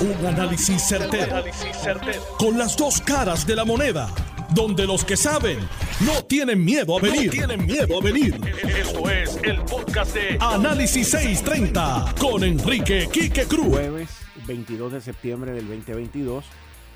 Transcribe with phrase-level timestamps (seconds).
[0.00, 1.44] Un análisis certero,
[2.38, 4.08] Con las dos caras de la moneda.
[4.54, 5.58] Donde los que saben
[6.00, 7.30] no tienen miedo a venir.
[7.30, 8.34] tienen miedo a venir.
[8.66, 13.68] Esto es el podcast de Análisis 630 con Enrique Quique Cruz.
[13.68, 14.08] Jueves
[14.46, 16.46] 22 de septiembre del 2022.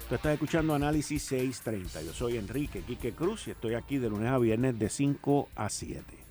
[0.08, 2.02] Tú estás escuchando Análisis 630.
[2.02, 5.68] Yo soy Enrique Quique Cruz y estoy aquí de lunes a viernes de 5 a
[5.68, 6.23] 7.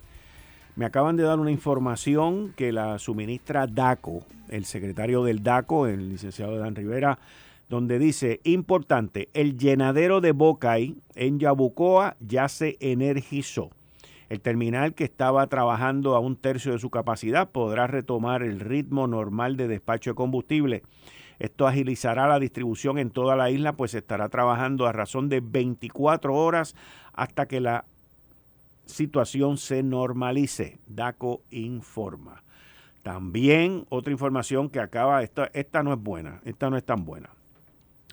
[0.76, 6.08] Me acaban de dar una información que la suministra DACO, el secretario del DACO, el
[6.08, 7.20] licenciado Dan Rivera,
[7.68, 13.70] donde dice, importante, el llenadero de Bocay en Yabucoa ya se energizó.
[14.28, 19.06] El terminal que estaba trabajando a un tercio de su capacidad podrá retomar el ritmo
[19.06, 20.82] normal de despacho de combustible.
[21.38, 26.34] Esto agilizará la distribución en toda la isla, pues estará trabajando a razón de 24
[26.34, 26.74] horas
[27.12, 27.84] hasta que la
[28.86, 30.78] situación se normalice.
[30.86, 32.42] DACO informa.
[33.02, 37.30] También otra información que acaba, esta, esta no es buena, esta no es tan buena.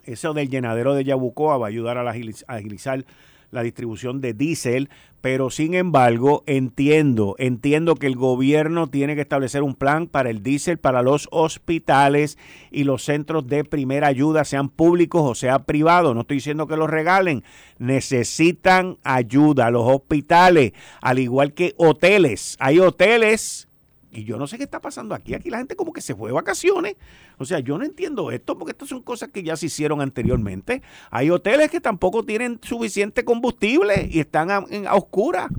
[0.03, 3.05] Eso del llenadero de Yabucoa va a ayudar a agilizar
[3.51, 4.89] la distribución de diésel,
[5.21, 10.41] pero sin embargo entiendo, entiendo que el gobierno tiene que establecer un plan para el
[10.41, 12.37] diésel para los hospitales
[12.71, 16.15] y los centros de primera ayuda, sean públicos o sea privados.
[16.15, 17.43] No estoy diciendo que los regalen,
[17.77, 19.69] necesitan ayuda.
[19.69, 23.67] Los hospitales, al igual que hoteles, hay hoteles
[24.11, 25.33] y yo no sé qué está pasando aquí.
[25.33, 26.95] Aquí la gente como que se fue de vacaciones.
[27.37, 30.81] O sea, yo no entiendo esto porque estas son cosas que ya se hicieron anteriormente.
[31.09, 35.49] Hay hoteles que tampoco tienen suficiente combustible y están a, en, oscuras.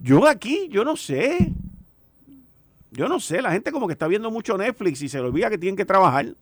[0.00, 1.52] Yo aquí, yo no sé.
[2.90, 3.40] Yo no sé.
[3.40, 5.84] La gente como que está viendo mucho Netflix y se le olvida que tienen que
[5.84, 6.34] trabajar.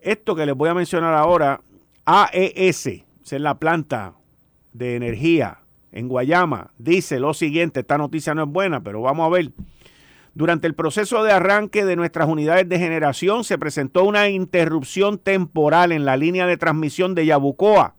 [0.00, 1.60] Esto que les voy a mencionar ahora,
[2.04, 3.04] AES, es
[3.40, 4.14] la planta
[4.72, 5.58] de energía
[5.92, 9.50] en Guayama, dice lo siguiente, esta noticia no es buena, pero vamos a ver.
[10.38, 15.90] Durante el proceso de arranque de nuestras unidades de generación se presentó una interrupción temporal
[15.90, 17.96] en la línea de transmisión de Yabucoa,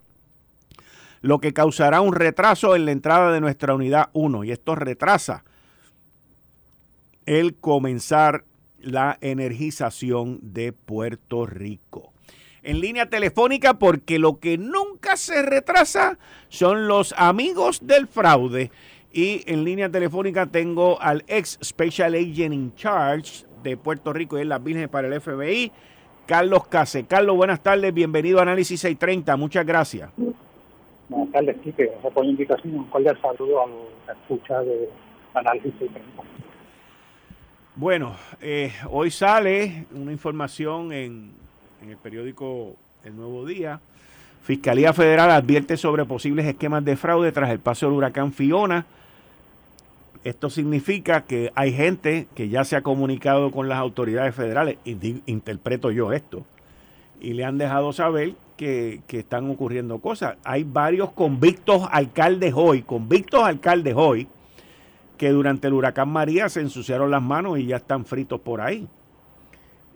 [1.19, 5.43] lo que causará un retraso en la entrada de nuestra unidad 1 y esto retrasa
[7.25, 8.45] el comenzar
[8.79, 12.13] la energización de Puerto Rico.
[12.63, 16.17] En línea telefónica porque lo que nunca se retrasa
[16.47, 18.71] son los amigos del fraude.
[19.11, 24.41] Y en línea telefónica tengo al ex Special Agent in Charge de Puerto Rico y
[24.41, 25.71] en las Vírgenes para el FBI,
[26.27, 27.05] Carlos Case.
[27.05, 30.11] Carlos, buenas tardes, bienvenido a Análisis 630, muchas gracias.
[31.09, 32.75] Buenas tardes, Quique, gracias por la invitación.
[32.75, 33.67] Un cordial saludo a
[34.07, 34.89] la escucha de
[35.33, 36.23] Análisis 630.
[37.75, 41.31] Bueno, eh, hoy sale una información en,
[41.81, 43.79] en el periódico El Nuevo Día.
[44.41, 48.85] Fiscalía Federal advierte sobre posibles esquemas de fraude tras el paso del huracán Fiona.
[50.23, 55.21] Esto significa que hay gente que ya se ha comunicado con las autoridades federales, y
[55.27, 56.45] interpreto yo esto,
[57.21, 60.35] y le han dejado saber que, que, están ocurriendo cosas.
[60.43, 64.27] Hay varios convictos alcaldes hoy, convictos alcaldes hoy,
[65.17, 68.87] que durante el huracán María se ensuciaron las manos y ya están fritos por ahí.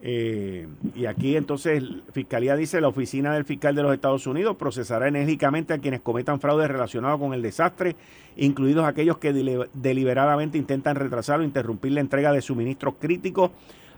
[0.05, 1.81] Eh, y aquí entonces
[2.11, 6.41] Fiscalía dice, la oficina del fiscal de los Estados Unidos procesará enérgicamente a quienes cometan
[6.41, 7.95] fraudes relacionados con el desastre,
[8.35, 13.51] incluidos aquellos que deliberadamente intentan retrasar o interrumpir la entrega de suministros críticos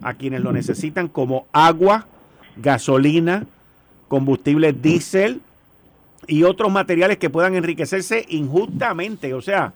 [0.04, 2.06] a quienes lo necesitan, como agua,
[2.58, 3.48] gasolina,
[4.08, 5.42] combustible diésel
[6.28, 9.34] y otros materiales que puedan enriquecerse injustamente.
[9.34, 9.74] O sea,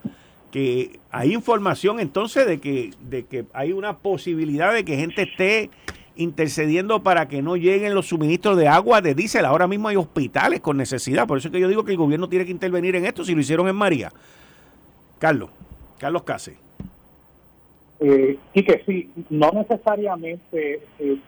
[0.52, 5.70] que hay información entonces de que, de que hay una posibilidad de que gente esté
[6.16, 9.44] intercediendo para que no lleguen los suministros de agua, de diésel.
[9.44, 11.26] Ahora mismo hay hospitales con necesidad.
[11.26, 13.34] Por eso es que yo digo que el gobierno tiene que intervenir en esto, si
[13.34, 14.10] lo hicieron en María.
[15.18, 15.50] Carlos,
[15.98, 16.56] Carlos Case.
[18.00, 21.18] Eh, y que sí, no necesariamente eh,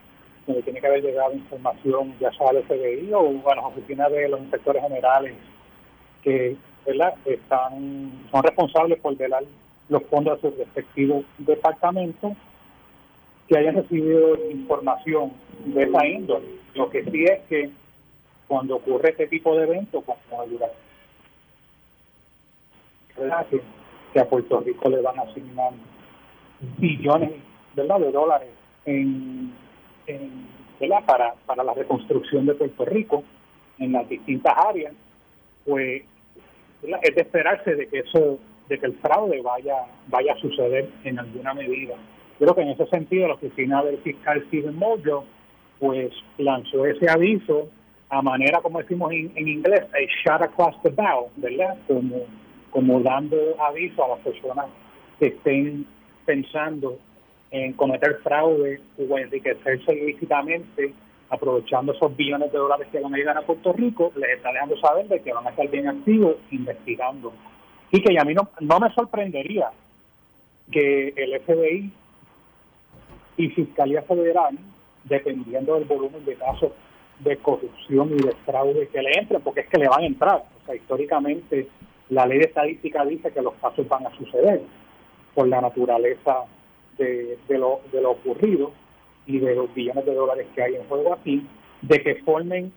[0.65, 4.41] tiene que haber llegado información ya sea al FBI o a las oficinas de los
[4.41, 5.35] inspectores generales
[6.23, 6.57] que
[7.27, 9.45] están son responsables por velar
[9.89, 12.33] los fondos de sus respectivos departamentos
[13.53, 15.33] que hayan recibido información
[15.67, 16.47] de esa índole.
[16.75, 17.71] Lo que sí es que
[18.49, 20.77] cuando ocurre este tipo de eventos, como el huracán,
[24.15, 25.73] que, a Puerto Rico le van a asignar
[26.79, 27.33] billones
[27.75, 28.01] ¿verdad?
[28.01, 28.49] de dólares
[28.87, 29.53] en,
[31.07, 33.23] Para, para la reconstrucción de Puerto Rico
[33.79, 34.95] en las distintas áreas,
[35.67, 36.05] pues
[36.83, 38.39] es de esperarse de que eso,
[38.71, 41.97] de que el fraude vaya, vaya a suceder en alguna medida.
[42.43, 45.25] Creo que en ese sentido la oficina del fiscal Steven Mojo
[45.79, 47.69] pues lanzó ese aviso
[48.09, 51.79] a manera, como decimos en, inglés, a shot across the bow, ¿verdad?
[52.73, 54.67] Como, dando aviso a las personas
[55.21, 55.87] que estén
[56.27, 56.99] pensando
[57.53, 60.93] en cometer fraude o enriquecerse ilícitamente
[61.31, 64.77] aprovechando esos billones de dólares que van a llegar a Puerto Rico, les está dejando
[64.79, 67.33] saber de que van a estar bien activos investigando.
[67.93, 69.71] Y que a mí no me sorprendería
[70.73, 72.02] que el FBI
[73.37, 74.59] y Fiscalía Federal,
[75.05, 76.73] dependiendo del volumen de casos
[77.21, 80.45] de corrupción y de fraude que le entren, porque es que le van a entrar.
[80.63, 81.69] O sea, históricamente
[82.11, 84.61] la ley estadística dice que los casos van a suceder
[85.35, 86.45] por la naturaleza
[86.99, 88.73] de, lo, de lo ocurrido
[89.27, 91.47] y de los billones de dólares que hay en juego aquí,
[91.81, 92.73] de que formen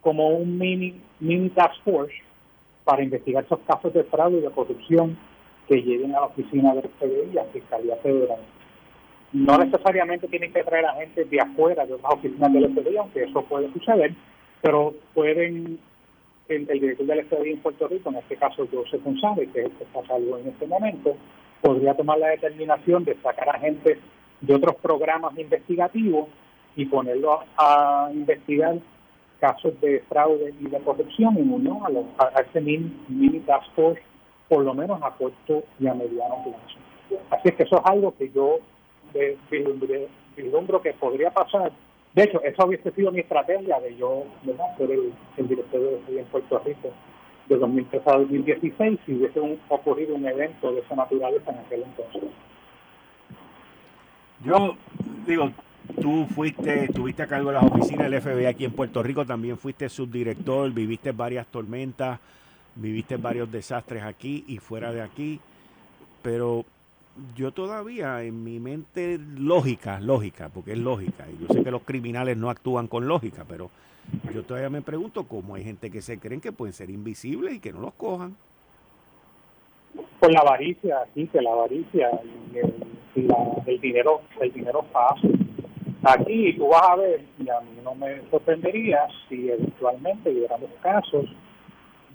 [0.00, 2.14] como un mini, mini task force
[2.84, 5.18] para investigar esos casos de fraude y de corrupción
[5.66, 8.38] que lleguen a la oficina del FBI y a Fiscalía Federal.
[9.32, 13.24] No necesariamente tienen que traer a gente de afuera de otras oficinas del FBI, aunque
[13.24, 14.14] eso puede suceder,
[14.62, 15.78] pero pueden,
[16.48, 19.72] el, director del FBI en Puerto Rico, en este caso José González, que es el
[19.72, 21.14] que está salvo en este momento,
[21.60, 23.98] podría tomar la determinación de sacar a gente
[24.40, 26.28] de otros programas investigativos
[26.76, 28.78] y ponerlo a, investigar
[29.40, 34.00] casos de fraude y de corrupción en unión a, a, ese mini, mini task force,
[34.48, 37.20] por lo menos a corto y a mediano plazo.
[37.30, 38.58] Así es que eso es algo que yo
[39.12, 39.36] de
[40.36, 41.72] vislumbro que podría pasar.
[42.14, 44.24] De hecho, eso hubiese sido mi estrategia de yo
[44.76, 46.90] ser el, director de en Puerto Rico
[47.48, 52.30] de 2013 a 2016 si hubiese ocurrido un evento de esa naturaleza en aquel entonces.
[54.44, 54.76] Yo
[55.26, 55.50] digo,
[56.00, 59.58] tú fuiste, estuviste a cargo de las oficinas del FBI aquí en Puerto Rico, también
[59.58, 62.20] fuiste subdirector, viviste varias tormentas,
[62.74, 65.40] viviste varios desastres aquí y fuera de aquí,
[66.22, 66.64] pero
[67.34, 71.82] yo todavía en mi mente lógica, lógica, porque es lógica, y yo sé que los
[71.82, 73.70] criminales no actúan con lógica, pero
[74.32, 77.60] yo todavía me pregunto cómo hay gente que se creen que pueden ser invisibles y
[77.60, 78.36] que no los cojan.
[80.20, 82.74] Por la avaricia, sí, que la avaricia y el,
[83.66, 85.46] el dinero, el dinero fácil.
[86.02, 91.26] Aquí tú vas a ver, y a mí no me sorprendería si eventualmente hubiéramos casos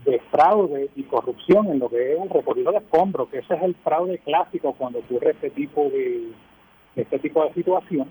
[0.06, 3.64] de fraude y corrupción en lo que es el recorrido de escombros, que ese es
[3.64, 6.32] el fraude clásico cuando ocurre este tipo de
[6.96, 8.08] este tipo de situación,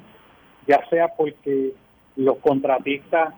[0.66, 1.72] ya sea porque
[2.16, 3.34] los contratistas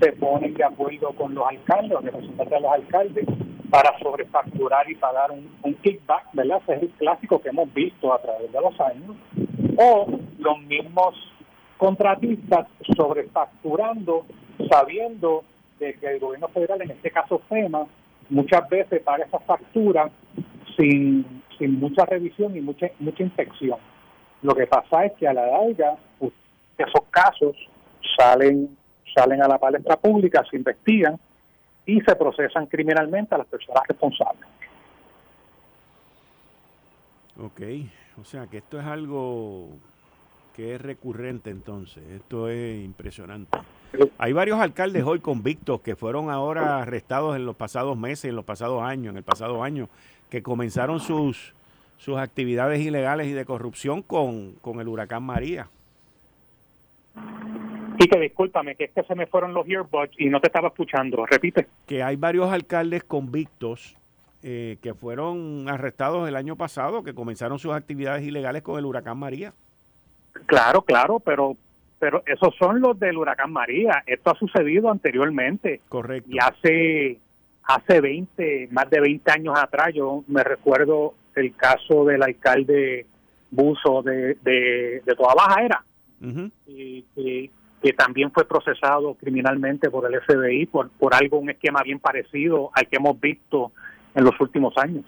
[0.00, 3.26] se ponen de acuerdo con los alcaldes, los representantes de los alcaldes,
[3.70, 6.60] para sobrefacturar y pagar un, un kickback, ¿verdad?
[6.62, 9.16] Ese es el clásico que hemos visto a través de los años,
[9.76, 10.06] o
[10.38, 11.14] los mismos
[11.76, 12.66] contratistas
[12.96, 14.24] sobrefacturando,
[14.70, 15.44] sabiendo
[15.78, 17.86] de que el gobierno federal, en este caso FEMA,
[18.30, 20.10] muchas veces paga esa factura
[20.76, 23.78] sin, sin mucha revisión y mucha, mucha inspección.
[24.42, 25.96] Lo que pasa es que a la larga
[26.78, 27.56] esos casos
[28.16, 28.76] salen,
[29.14, 31.18] salen a la palestra pública, se investigan
[31.84, 34.46] y se procesan criminalmente a las personas responsables.
[37.40, 37.60] Ok,
[38.20, 39.68] o sea que esto es algo
[40.54, 43.58] que es recurrente entonces, esto es impresionante.
[44.18, 48.44] Hay varios alcaldes hoy convictos que fueron ahora arrestados en los pasados meses, en los
[48.44, 49.88] pasados años, en el pasado año,
[50.30, 51.54] que comenzaron sus,
[51.96, 55.68] sus actividades ilegales y de corrupción con, con el huracán María.
[57.98, 60.68] Y que discúlpame, que es que se me fueron los earbuds y no te estaba
[60.68, 61.26] escuchando.
[61.26, 61.66] Repite.
[61.86, 63.96] Que hay varios alcaldes convictos
[64.44, 69.18] eh, que fueron arrestados el año pasado, que comenzaron sus actividades ilegales con el huracán
[69.18, 69.52] María.
[70.46, 71.56] Claro, claro, pero
[71.98, 74.02] pero esos son los del huracán María.
[74.06, 75.80] Esto ha sucedido anteriormente.
[75.88, 76.30] Correcto.
[76.30, 77.18] Y hace,
[77.64, 83.06] hace 20, más de 20 años atrás, yo me recuerdo el caso del alcalde
[83.50, 85.84] Buzo de, de, Toda Baja era,
[86.66, 87.02] y,
[87.82, 92.70] que también fue procesado criminalmente por el FBI por, por algo, un esquema bien parecido
[92.74, 93.72] al que hemos visto
[94.14, 95.04] en los últimos años.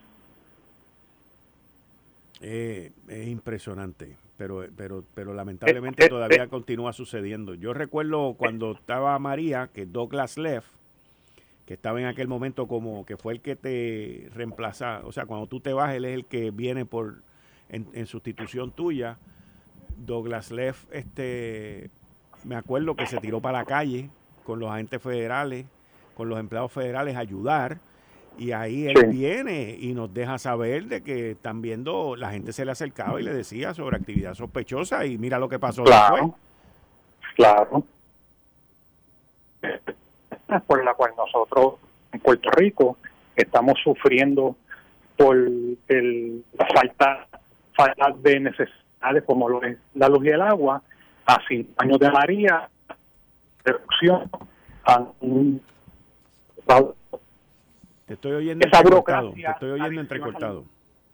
[2.40, 7.52] Eh, es impresionante pero, pero, pero lamentablemente todavía continúa sucediendo.
[7.52, 10.64] Yo recuerdo cuando estaba María, que Douglas Leff,
[11.66, 15.46] que estaba en aquel momento como que fue el que te reemplaza, o sea, cuando
[15.46, 17.16] tú te vas, él es el que viene por
[17.68, 19.18] en, sustitución tuya.
[19.98, 21.90] Douglas Leff, este,
[22.42, 24.08] me acuerdo que se tiró para la calle
[24.44, 25.66] con los agentes federales,
[26.14, 27.78] con los empleados federales a ayudar
[28.38, 32.64] y ahí él viene y nos deja saber de que están viendo, la gente se
[32.64, 36.32] le acercaba y le decía sobre actividad sospechosa y mira lo que pasó después.
[37.36, 37.84] Claro.
[40.66, 41.74] Por la cual nosotros
[42.12, 42.96] en Puerto Rico
[43.36, 44.56] estamos sufriendo
[45.16, 47.26] por el, la falta,
[47.74, 50.82] falta de necesidades como lo es la luz y el agua,
[51.26, 52.68] a cinco años de María,
[53.64, 54.30] reducción
[54.84, 55.60] a un
[58.10, 59.32] te estoy oyendo entrecortado.
[59.32, 60.64] Te estoy oyendo entrecortado.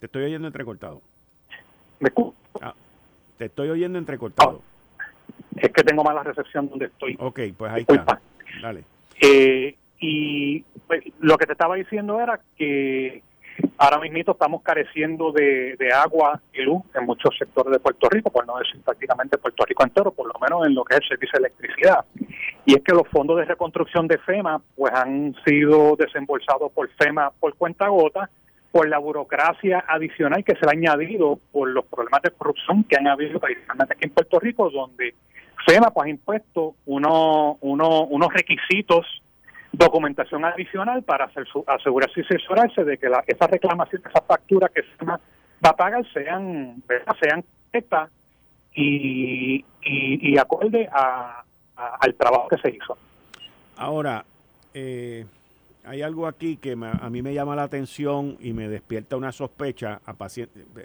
[0.00, 1.02] Te estoy oyendo entrecortado.
[2.00, 2.10] ¿Me
[2.62, 2.72] ah,
[3.36, 4.62] te estoy oyendo entrecortado.
[5.56, 7.14] Es que tengo mala recepción donde estoy.
[7.20, 8.18] Ok, pues ahí está.
[8.62, 8.84] Dale.
[9.20, 13.22] Eh, y pues, lo que te estaba diciendo era que
[13.78, 18.46] ahora mismo estamos careciendo de, agua y luz en muchos sectores de Puerto Rico, por
[18.46, 21.38] no decir prácticamente Puerto Rico entero, por lo menos en lo que es el servicio
[21.38, 22.04] de electricidad.
[22.64, 27.30] Y es que los fondos de reconstrucción de FEMA pues han sido desembolsados por FEMA
[27.38, 28.28] por cuenta gota,
[28.72, 32.96] por la burocracia adicional que se le ha añadido por los problemas de corrupción que
[32.96, 35.14] han habido tradicionalmente aquí en Puerto Rico, donde
[35.66, 39.06] FEMA pues, ha impuesto uno, unos requisitos,
[39.76, 44.70] documentación adicional para hacer su, asegurarse y asesorarse de que la, esa reclamación, esa factura
[44.74, 45.20] que FEMA
[45.64, 46.82] va a pagar sean,
[47.20, 48.10] sean correctas
[48.74, 51.42] y, y, acorde a,
[51.76, 52.96] al trabajo que se hizo.
[53.76, 54.24] Ahora,
[54.74, 55.24] eh,
[55.84, 60.00] hay algo aquí que a mí me llama la atención y me despierta una sospecha,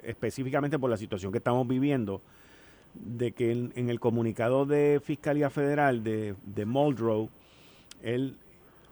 [0.02, 2.22] específicamente por la situación que estamos viviendo,
[2.94, 7.28] de que en, el comunicado de Fiscalía Federal de, de Muldrow,
[8.02, 8.36] él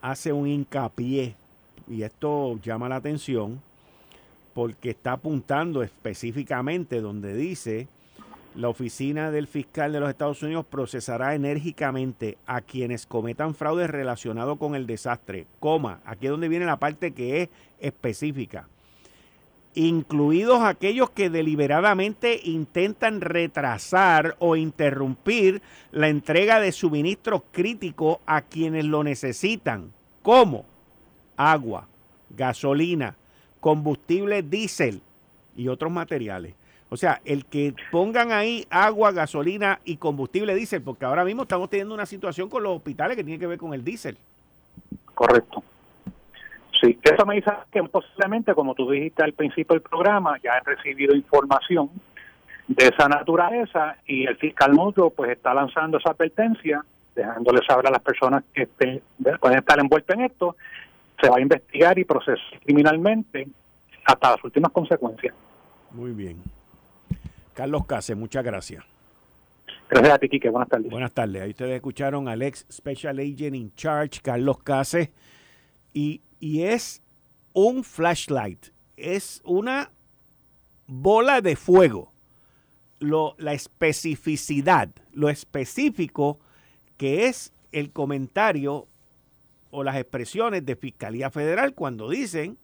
[0.01, 1.35] hace un hincapié,
[1.87, 3.61] y esto llama la atención,
[4.53, 7.87] porque está apuntando específicamente donde dice
[8.55, 14.57] la oficina del fiscal de los Estados Unidos procesará enérgicamente a quienes cometan fraude relacionado
[14.57, 18.67] con el desastre, coma, aquí es donde viene la parte que es específica,
[19.73, 25.61] incluidos aquellos que deliberadamente intentan retrasar o interrumpir
[25.91, 30.65] la entrega de suministros críticos a quienes lo necesitan, como
[31.37, 31.87] agua,
[32.29, 33.15] gasolina,
[33.59, 35.01] combustible diésel
[35.55, 36.55] y otros materiales.
[36.89, 41.69] O sea, el que pongan ahí agua, gasolina y combustible diésel, porque ahora mismo estamos
[41.69, 44.17] teniendo una situación con los hospitales que tiene que ver con el diésel.
[45.15, 45.63] Correcto.
[46.81, 50.65] Sí, eso me dice que posiblemente, como tú dijiste al principio del programa, ya han
[50.65, 51.91] recibido información
[52.67, 56.83] de esa naturaleza y el fiscal mutuo pues está lanzando esa advertencia,
[57.13, 60.55] dejándole saber a las personas que pueden estar envueltas en esto,
[61.21, 63.47] se va a investigar y procesar criminalmente
[64.05, 65.35] hasta las últimas consecuencias.
[65.91, 66.41] Muy bien.
[67.53, 68.83] Carlos Case, muchas gracias.
[69.89, 70.49] Gracias a ti, Kike.
[70.49, 70.89] Buenas tardes.
[70.89, 71.41] Buenas tardes.
[71.43, 75.11] Ahí ustedes escucharon al ex Special Agent in Charge, Carlos Case.
[75.93, 77.01] Y, y es
[77.53, 78.67] un flashlight.
[78.97, 79.91] Es una
[80.87, 82.11] bola de fuego.
[82.99, 86.39] Lo, la especificidad, lo específico
[86.97, 88.87] que es el comentario
[89.71, 92.57] o las expresiones de Fiscalía Federal cuando dicen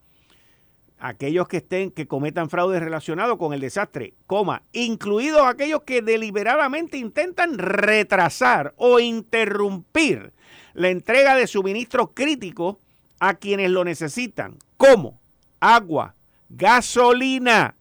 [0.99, 6.97] aquellos que estén que cometan fraude relacionado con el desastre, coma, incluidos aquellos que deliberadamente
[6.97, 10.33] intentan retrasar o interrumpir
[10.73, 12.77] la entrega de suministros críticos
[13.19, 15.19] a quienes lo necesitan, como
[15.59, 16.13] agua,
[16.49, 17.75] gasolina,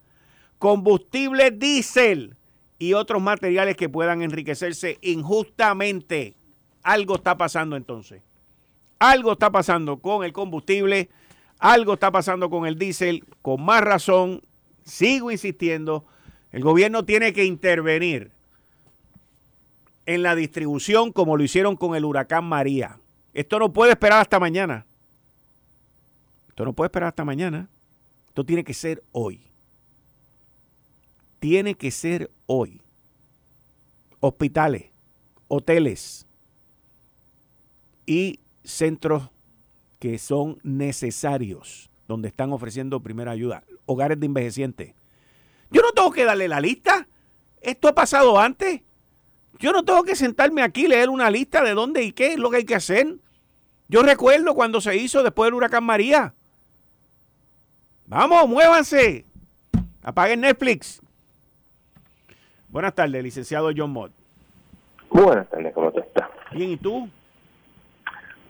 [0.58, 2.34] combustible diésel
[2.78, 6.34] y otros materiales que puedan enriquecerse injustamente.
[6.82, 8.22] Algo está pasando entonces.
[8.98, 11.10] Algo está pasando con el combustible
[11.58, 14.42] algo está pasando con el diésel, con más razón,
[14.84, 16.04] sigo insistiendo,
[16.52, 18.30] el gobierno tiene que intervenir
[20.04, 22.98] en la distribución como lo hicieron con el huracán María.
[23.34, 24.86] Esto no puede esperar hasta mañana.
[26.56, 27.68] Esto no puede esperar hasta mañana.
[28.28, 29.42] Esto tiene que ser hoy.
[31.38, 32.80] Tiene que ser hoy.
[34.20, 34.86] Hospitales,
[35.48, 36.24] hoteles
[38.06, 39.28] y centros
[39.98, 44.94] que son necesarios, donde están ofreciendo primera ayuda, hogares de envejecientes.
[45.70, 47.06] Yo no tengo que darle la lista.
[47.60, 48.80] Esto ha pasado antes.
[49.58, 52.38] Yo no tengo que sentarme aquí y leer una lista de dónde y qué es
[52.38, 53.18] lo que hay que hacer.
[53.88, 56.32] Yo recuerdo cuando se hizo después del huracán María.
[58.08, 59.24] Vamos, muévanse.
[60.02, 61.02] Apaguen Netflix.
[62.68, 64.12] Buenas tardes, licenciado John Mott.
[65.10, 66.28] Buenas tardes, ¿cómo te estás?
[66.52, 67.08] Bien, ¿y tú?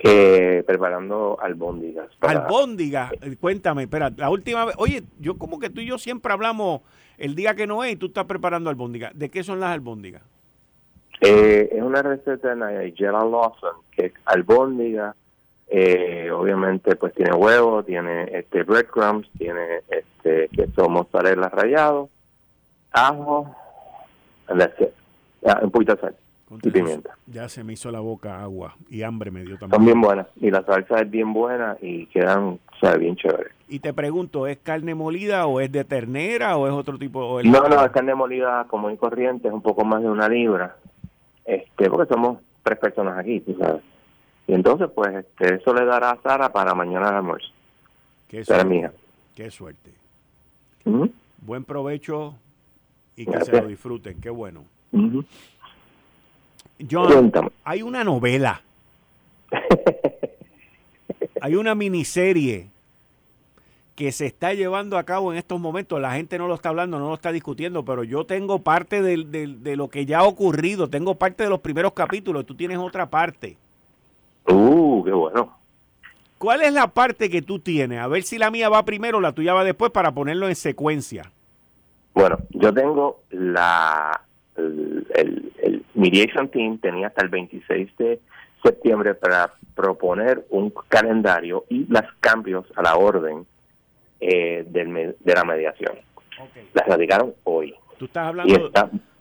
[0.00, 2.08] Eh, preparando albóndigas.
[2.20, 6.32] Albóndigas, eh, cuéntame, espera, la última vez, oye, yo como que tú y yo siempre
[6.32, 6.82] hablamos
[7.16, 9.12] el día que no es y tú estás preparando albóndigas.
[9.18, 10.22] ¿De qué son las albóndigas?
[11.22, 15.16] Eh, es una receta de Nigella Lawson, que es albóndiga,
[15.68, 22.08] eh, obviamente pues tiene huevo, tiene este breadcrumbs, tiene este queso mozzarella rallado,
[22.92, 23.54] ajo,
[24.48, 26.16] ah, un poquito de sal
[26.62, 27.16] y pimienta.
[27.26, 29.78] Ya se me hizo la boca agua y hambre me dio también.
[29.78, 33.50] Son bien buenas y la salsa es bien buena y quedan, o sea, bien chévere.
[33.68, 37.42] Y te pregunto, ¿es carne molida o es de ternera o es otro tipo?
[37.42, 40.76] no, no, es carne molida como y corriente, es un poco más de una libra,
[41.44, 43.82] este, porque somos tres personas aquí, tú sabes.
[44.46, 47.48] Y entonces, pues, este, eso le dará a Sara para mañana al almuerzo.
[48.28, 48.90] Qué suerte.
[49.34, 49.90] Qué suerte.
[51.42, 52.34] Buen provecho
[53.16, 54.64] y que se lo disfruten, qué bueno.
[56.90, 57.32] John,
[57.64, 58.62] hay una novela.
[61.40, 62.68] hay una miniserie
[63.94, 66.00] que se está llevando a cabo en estos momentos.
[66.00, 69.24] La gente no lo está hablando, no lo está discutiendo, pero yo tengo parte de,
[69.24, 73.08] de lo que ya ha ocurrido, tengo parte de los primeros capítulos, tú tienes otra
[73.08, 73.56] parte.
[74.48, 75.56] Uh, qué bueno.
[76.38, 77.98] ¿Cuál es la parte que tú tienes?
[77.98, 80.54] A ver si la mía va primero o la tuya va después para ponerlo en
[80.54, 81.32] secuencia.
[82.14, 84.20] Bueno, yo tengo la
[84.56, 88.20] el, el, Mediation Team tenía hasta el 26 de
[88.62, 93.46] septiembre para proponer un calendario y los cambios a la orden
[94.20, 95.94] eh, del, de la mediación.
[96.74, 97.74] Las radicaron hoy.
[97.98, 98.70] Tú estás hablando,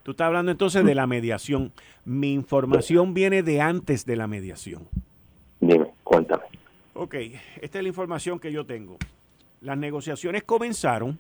[0.03, 1.72] tú estás hablando entonces de la mediación.
[2.03, 4.88] Mi información viene de antes de la mediación.
[5.67, 6.43] Dime, cuéntame.
[6.93, 7.15] Ok,
[7.62, 8.98] esta es la información que yo tengo.
[9.62, 11.17] Las negociaciones comenzaron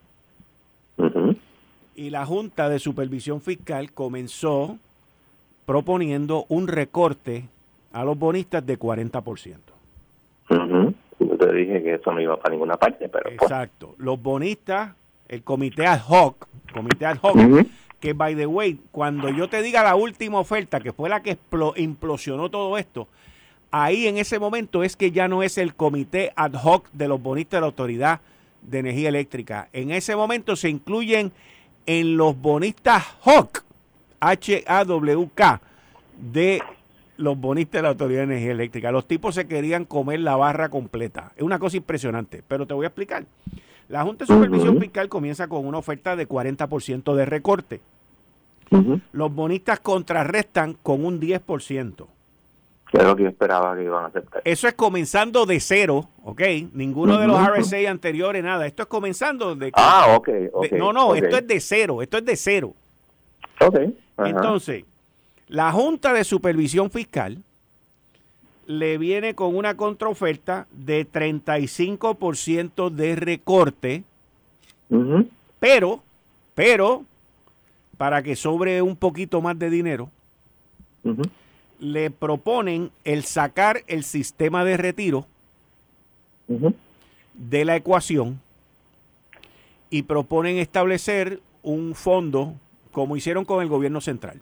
[1.95, 4.77] y la Junta de Supervisión Fiscal comenzó
[5.65, 7.45] proponiendo un recorte
[7.91, 9.57] a los bonistas de 40%.
[11.19, 13.23] Yo te dije que eso no iba para ninguna parte, pero...
[13.23, 13.41] Pues.
[13.41, 13.95] Exacto.
[13.97, 14.95] Los bonistas,
[15.27, 17.37] el comité ad hoc, comité ad hoc,
[17.99, 21.37] que by the way, cuando yo te diga la última oferta, que fue la que
[21.77, 23.07] implosionó todo esto,
[23.83, 27.21] ahí en ese momento es que ya no es el comité ad hoc de los
[27.21, 28.21] bonistas de la Autoridad
[28.61, 29.67] de Energía Eléctrica.
[29.73, 31.33] En ese momento se incluyen
[31.85, 33.63] en los bonistas HOC,
[34.21, 35.61] H-A-W-K,
[36.31, 36.63] de
[37.17, 38.91] los bonistas de la Autoridad de Energía Eléctrica.
[38.93, 41.33] Los tipos se querían comer la barra completa.
[41.35, 43.25] Es una cosa impresionante, pero te voy a explicar.
[43.89, 47.81] La Junta de Supervisión Fiscal comienza con una oferta de 40% de recorte.
[49.11, 52.07] Los bonistas contrarrestan con un 10%
[52.91, 54.41] es lo que yo esperaba que iban a aceptar.
[54.45, 56.41] Eso es comenzando de cero, ¿ok?
[56.73, 58.65] Ninguno de los RSA anteriores, nada.
[58.65, 59.71] Esto es comenzando de...
[59.73, 60.29] Ah, ok,
[60.73, 62.73] no, no, esto es de cero, esto es de cero.
[63.59, 63.79] Ok.
[64.17, 64.85] Entonces,
[65.47, 67.39] la Junta de Supervisión Fiscal
[68.67, 74.03] le viene con una contraoferta de 35% de recorte,
[75.59, 76.01] pero,
[76.53, 77.03] pero,
[77.97, 80.09] para que sobre un poquito más de dinero,
[81.79, 85.25] le proponen el sacar el sistema de retiro
[87.33, 88.39] de la ecuación
[89.89, 92.53] y proponen establecer un fondo
[92.91, 94.39] como hicieron con el gobierno central.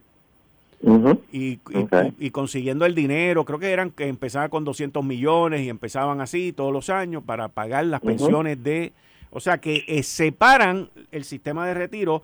[1.31, 6.51] y, consiguiendo el dinero, creo que eran que empezaban con 200 millones y empezaban así
[6.51, 8.91] todos los años para pagar las pensiones de...
[9.31, 12.21] O sea que eh, separan el sistema de retiro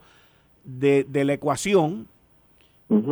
[0.63, 2.07] de, de la ecuación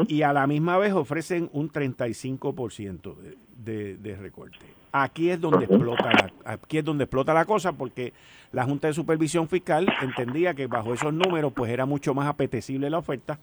[0.07, 3.15] y a la misma vez ofrecen un 35%
[3.63, 4.65] de, de, recorte.
[4.91, 8.13] Aquí es donde explota la, aquí es donde explota la cosa porque
[8.51, 12.89] la Junta de Supervisión Fiscal entendía que bajo esos números pues era mucho más apetecible
[12.89, 13.39] la oferta.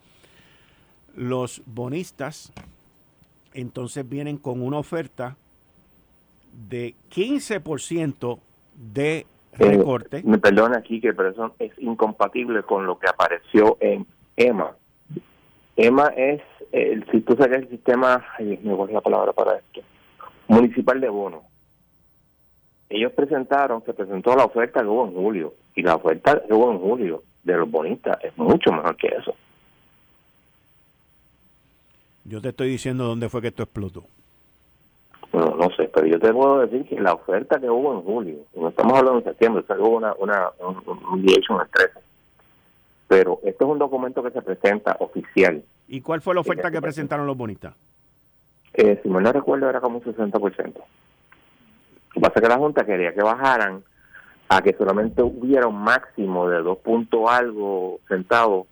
[1.15, 2.53] Los bonistas
[3.53, 5.37] entonces vienen con una oferta
[6.69, 8.39] de 15%
[8.93, 9.27] de eh,
[9.59, 10.23] recorte.
[10.25, 14.05] me perdona aquí que pero eso es incompatible con lo que apareció en
[14.37, 14.75] EMA
[15.77, 19.81] EMA es, el, si tú sacas el sistema, ay, me voy la palabra para esto,
[20.49, 21.43] municipal de bono.
[22.89, 26.71] Ellos presentaron, se presentó la oferta que hubo en julio, y la oferta que hubo
[26.71, 29.35] en julio de los bonistas es mucho mejor que eso.
[32.25, 34.05] Yo te estoy diciendo dónde fue que esto explotó.
[35.33, 38.37] Bueno, no sé, pero yo te puedo decir que la oferta que hubo en julio,
[38.55, 42.04] no estamos hablando en septiembre, o hubo una, una, un, un, el 13
[43.15, 45.63] pero esto es un documento que se presenta oficial.
[45.87, 47.73] ¿Y cuál fue la oferta que presentaron los bonistas?
[48.73, 50.33] Eh, si mal no recuerdo, era como un 60%.
[50.33, 50.83] Lo
[52.13, 53.85] que pasa es que la Junta quería que bajaran
[54.49, 58.67] a que solamente hubiera un máximo de 2 puntos algo centavos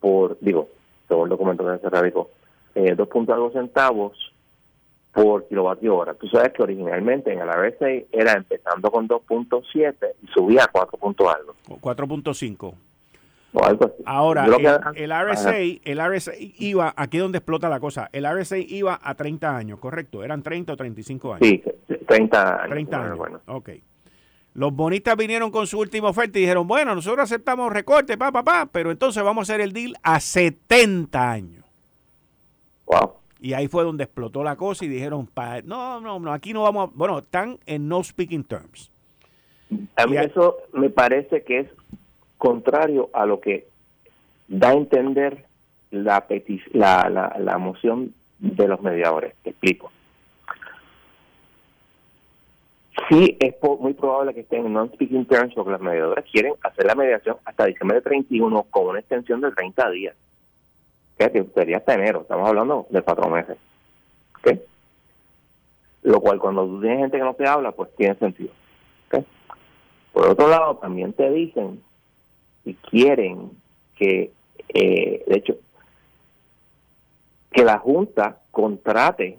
[0.00, 0.70] por, digo,
[1.06, 2.30] según el documento que se radicó,
[2.74, 4.32] eh, 2 puntos algo centavos
[5.12, 6.14] por kilovatio hora.
[6.14, 10.96] Tú sabes que originalmente en el ABC era empezando con 2.7 y subía a 4
[10.96, 11.54] puntos algo.
[11.68, 12.72] 4.5.
[14.06, 14.46] Ahora,
[14.94, 19.56] el, RSA, el RSA iba, aquí donde explota la cosa, el RSA iba a 30
[19.56, 20.24] años, ¿correcto?
[20.24, 21.46] ¿Eran 30 o 35 años?
[21.46, 21.62] Sí,
[22.06, 22.70] 30 años.
[22.70, 23.40] 30 años, bueno.
[23.46, 23.70] ok.
[24.54, 28.42] Los bonistas vinieron con su última oferta y dijeron, bueno, nosotros aceptamos recorte, pa, pa,
[28.42, 31.64] pa, pero entonces vamos a hacer el deal a 70 años.
[32.86, 33.14] Wow.
[33.40, 35.28] Y ahí fue donde explotó la cosa y dijeron,
[35.64, 38.90] no, no, no, aquí no vamos a, bueno, están en no speaking terms.
[39.96, 41.68] A mí eso me parece que es
[42.42, 43.68] contrario a lo que
[44.48, 45.44] da a entender
[45.92, 46.26] la,
[46.72, 49.36] la, la, moción de los mediadores.
[49.44, 49.92] Te explico.
[53.08, 56.96] Sí, es muy probable que estén en non-speaking terms porque los mediadores quieren hacer la
[56.96, 60.16] mediación hasta diciembre de 31 con una extensión de 30 días.
[61.16, 63.56] Que sería hasta enero, estamos hablando de cuatro meses.
[66.02, 68.50] Lo cual cuando tú tienes gente que no te habla, pues tiene sentido.
[70.12, 71.80] Por otro lado, también te dicen
[72.64, 73.50] y quieren
[73.96, 74.30] que,
[74.68, 75.56] eh, de hecho,
[77.50, 79.38] que la Junta contrate,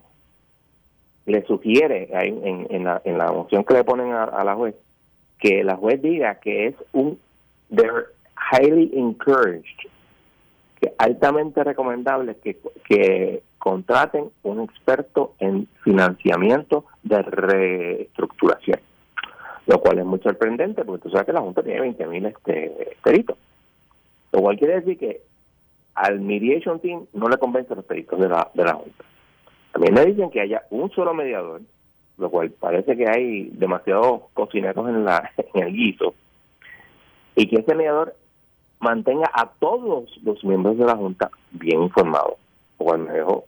[1.25, 4.75] le sugiere en, en, la, en la moción que le ponen a, la juez,
[5.39, 7.17] que la juez diga que es un,
[7.73, 8.07] they're
[8.51, 9.89] highly encouraged,
[10.81, 12.57] que altamente recomendable que,
[12.88, 18.79] que contraten un experto en financiamiento de reestructuración,
[19.65, 22.97] lo cual es muy sorprendente porque tú sabes que la Junta tiene 20 mil este,
[23.04, 23.38] peritos,
[24.32, 25.21] lo cual quiere decir que
[25.95, 29.06] al mediation team no le convence los peritos de la, de la Junta.
[29.71, 31.62] También le dicen que haya un solo mediador,
[32.17, 36.13] lo cual parece que hay demasiados cocineros en, la, en el guiso,
[37.36, 38.15] y que ese mediador
[38.80, 42.36] mantenga a todos los miembros de la Junta bien informados.
[42.78, 43.45] O cual me dejó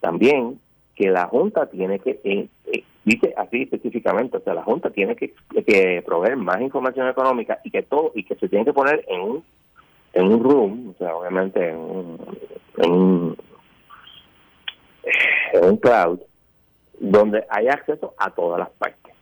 [0.00, 0.60] también
[0.94, 5.16] que la Junta tiene que, eh, eh, dice así específicamente, o sea, la Junta tiene
[5.16, 5.34] que,
[5.66, 9.20] que proveer más información económica y que todo, y que se tiene que poner en
[9.20, 9.44] un
[10.12, 12.38] en un room, o sea, obviamente en un,
[12.78, 13.36] en un,
[15.52, 16.20] en un cloud,
[16.98, 19.14] donde hay acceso a todas las partes.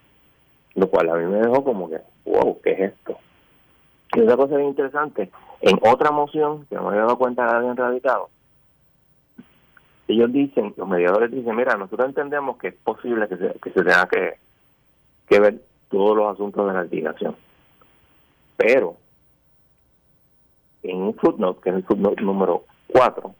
[0.75, 3.19] Lo cual a mí me dejó como que, wow, ¿qué es esto?
[4.15, 7.57] Y otra cosa bien interesante, en otra moción, que no me había dado cuenta que
[7.57, 8.31] habían radicado,
[10.09, 13.83] ellos dicen, los mediadores dicen, mira, nosotros entendemos que es posible que se, que se
[13.83, 14.35] tenga que,
[15.29, 17.37] que ver todos los asuntos de la litigación.
[18.57, 18.97] Pero
[20.83, 23.35] en un footnote, que es el footnote número 4,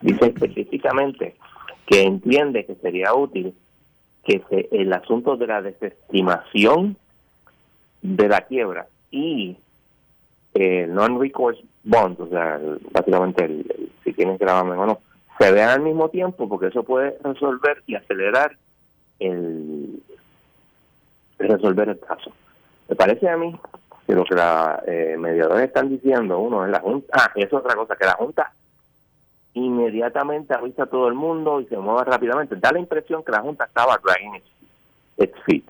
[0.00, 1.36] dice específicamente
[1.86, 3.54] que entiende que sería útil
[4.24, 6.96] que se, el asunto de la desestimación
[8.02, 9.56] de la quiebra y
[10.54, 12.60] el non-recourse bond, o sea,
[12.92, 14.98] básicamente el, si tienes gravamen o no,
[15.40, 18.58] se vean al mismo tiempo porque eso puede resolver y acelerar
[19.18, 20.02] el
[21.38, 22.30] resolver el caso.
[22.88, 23.58] Me parece a mí
[24.06, 27.74] que lo que los eh, mediadores están diciendo, uno es la Junta, ah, es otra
[27.74, 28.52] cosa, que la Junta
[29.54, 32.56] inmediatamente avisa a todo el mundo y se mueve rápidamente.
[32.56, 34.42] Da la impresión que la Junta estaba dragging
[35.16, 35.64] its, feet.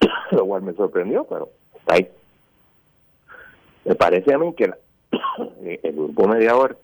[0.30, 2.08] lo cual me sorprendió, pero está ahí.
[3.84, 4.72] Me parece a mí que
[5.82, 6.78] el grupo mediador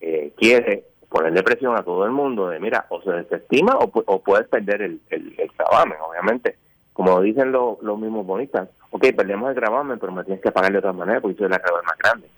[0.00, 4.22] eh, quiere ponerle presión a todo el mundo de, mira, o se desestima o, o
[4.22, 5.50] puedes perder el, el, el
[6.08, 6.56] obviamente
[7.00, 10.70] como dicen los, los mismos bonistas, ok, perdemos el gravamen, pero me tienes que pagar
[10.70, 12.28] de otra manera porque soy la gravamen más grande,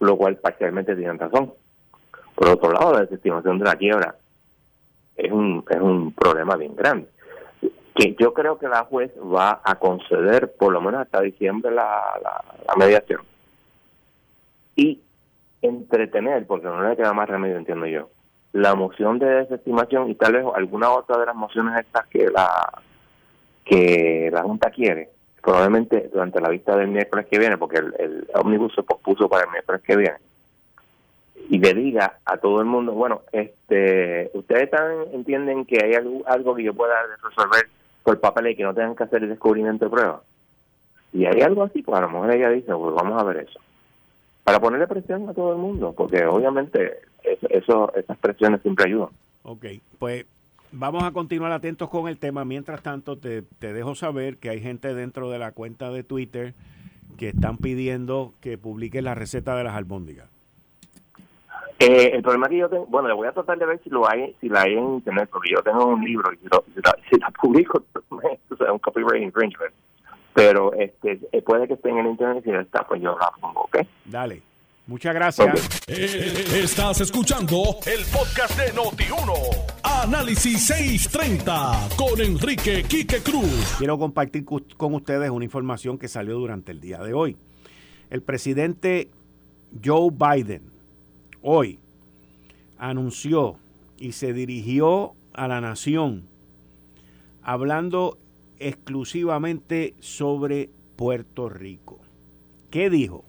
[0.00, 1.54] lo cual parcialmente tienen razón.
[2.34, 4.14] Por otro lado, la desestimación de la quiebra
[5.16, 7.08] es un, es un problema bien grande.
[7.94, 12.02] Que yo creo que la juez va a conceder por lo menos hasta diciembre la,
[12.22, 13.22] la, mediación.
[14.76, 15.00] Y
[15.64, 18.08] entretener, porque no le queda más remedio, entiendo yo,
[18.52, 22.82] la moción de desestimación y tal vez alguna otra de las mociones estas que la
[23.64, 25.08] que la Junta quiere,
[25.42, 29.44] probablemente durante la vista del miércoles que viene, porque el, el ómnibus se pospuso para
[29.44, 30.18] el miércoles que viene,
[31.48, 34.70] y le diga a todo el mundo, bueno, este, ustedes
[35.12, 37.68] entienden que hay algo, algo que yo pueda resolver
[38.02, 40.22] por papel y que no tengan que hacer el descubrimiento de pruebas.
[41.12, 43.60] Y hay algo así, pues a lo mejor ella dice, pues vamos a ver eso.
[44.44, 47.00] Para ponerle presión a todo el mundo, porque obviamente
[47.50, 49.08] eso, esas presiones siempre ayudan.
[49.42, 49.66] Ok,
[49.98, 50.26] pues
[50.70, 52.44] vamos a continuar atentos con el tema.
[52.44, 56.54] Mientras tanto, te, te, dejo saber que hay gente dentro de la cuenta de Twitter
[57.16, 60.28] que están pidiendo que publique la receta de las albóndigas.
[61.78, 64.08] Eh, el problema que yo tengo, bueno, le voy a tratar de ver si lo
[64.08, 66.48] hay, si la hay en internet, porque yo tengo un libro y si,
[67.18, 69.74] la, publico, o sea, un copyright infringement.
[70.34, 73.16] Pero este, eh, puede que esté en el internet y si no está, pues yo
[73.18, 73.78] la pongo, ¿ok?
[74.04, 74.42] Dale.
[74.86, 75.80] Muchas gracias.
[75.88, 79.32] Eh, estás escuchando el podcast de Noti1.
[79.82, 83.76] Análisis 630 con Enrique Quique Cruz.
[83.78, 87.38] Quiero compartir con ustedes una información que salió durante el día de hoy.
[88.10, 89.08] El presidente
[89.82, 90.70] Joe Biden
[91.40, 91.78] hoy
[92.76, 93.56] anunció
[93.96, 96.28] y se dirigió a la nación
[97.42, 98.18] hablando
[98.58, 101.98] exclusivamente sobre Puerto Rico.
[102.70, 103.24] ¿Qué dijo?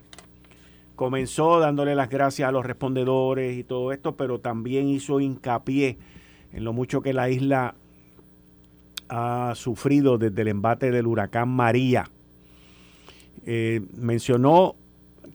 [0.96, 5.98] comenzó dándole las gracias a los respondedores y todo esto, pero también hizo hincapié
[6.54, 7.76] en lo mucho que la isla
[9.10, 12.10] ha sufrido desde el embate del huracán María.
[13.46, 14.76] Eh, mencionó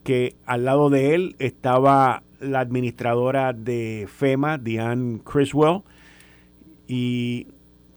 [0.03, 5.81] que al lado de él estaba la administradora de FEMA, Diane Criswell,
[6.87, 7.47] y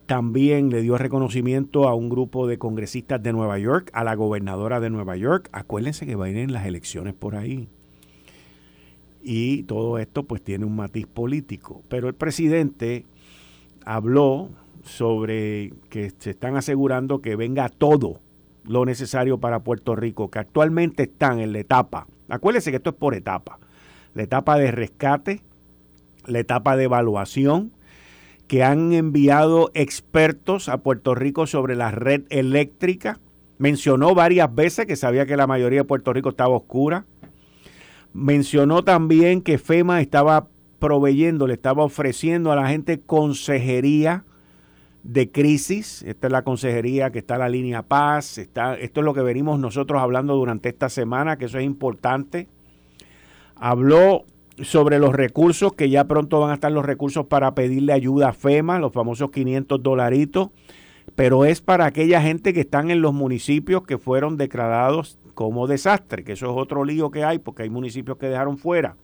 [0.06, 4.80] también le dio reconocimiento a un grupo de congresistas de Nueva York, a la gobernadora
[4.80, 5.48] de Nueva York.
[5.52, 7.68] Acuérdense que van a ir las elecciones por ahí.
[9.22, 11.82] Y todo esto pues tiene un matiz político.
[11.88, 13.06] Pero el presidente
[13.86, 14.50] habló
[14.82, 18.20] sobre que se están asegurando que venga todo
[18.64, 22.06] lo necesario para Puerto Rico, que actualmente están en la etapa.
[22.28, 23.58] Acuérdense que esto es por etapa.
[24.14, 25.42] La etapa de rescate,
[26.26, 27.72] la etapa de evaluación,
[28.46, 33.18] que han enviado expertos a Puerto Rico sobre la red eléctrica.
[33.58, 37.06] Mencionó varias veces que sabía que la mayoría de Puerto Rico estaba oscura.
[38.12, 44.24] Mencionó también que FEMA estaba proveyendo, le estaba ofreciendo a la gente consejería
[45.02, 46.02] de crisis.
[46.02, 48.38] Esta es la consejería que está la línea paz.
[48.38, 52.48] Está, esto es lo que venimos nosotros hablando durante esta semana, que eso es importante.
[53.54, 54.24] Habló
[54.62, 58.32] sobre los recursos, que ya pronto van a estar los recursos para pedirle ayuda a
[58.32, 60.48] FEMA, los famosos 500 dolaritos,
[61.16, 66.24] pero es para aquella gente que están en los municipios que fueron declarados como desastre,
[66.24, 68.96] que eso es otro lío que hay, porque hay municipios que dejaron fuera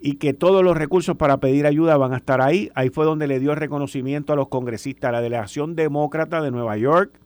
[0.00, 2.70] y que todos los recursos para pedir ayuda van a estar ahí.
[2.74, 5.10] Ahí fue donde le dio reconocimiento a los congresistas.
[5.12, 7.18] La delegación demócrata de Nueva York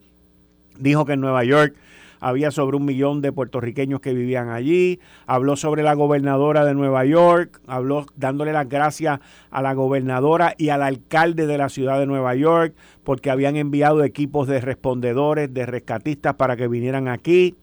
[0.79, 1.75] dijo que en Nueva York
[2.21, 7.05] había sobre un millón de puertorriqueños que vivían allí, habló sobre la gobernadora de Nueva
[7.05, 12.07] York, habló dándole las gracias a la gobernadora y al alcalde de la ciudad de
[12.07, 17.57] Nueva York porque habían enviado equipos de respondedores, de rescatistas para que vinieran aquí.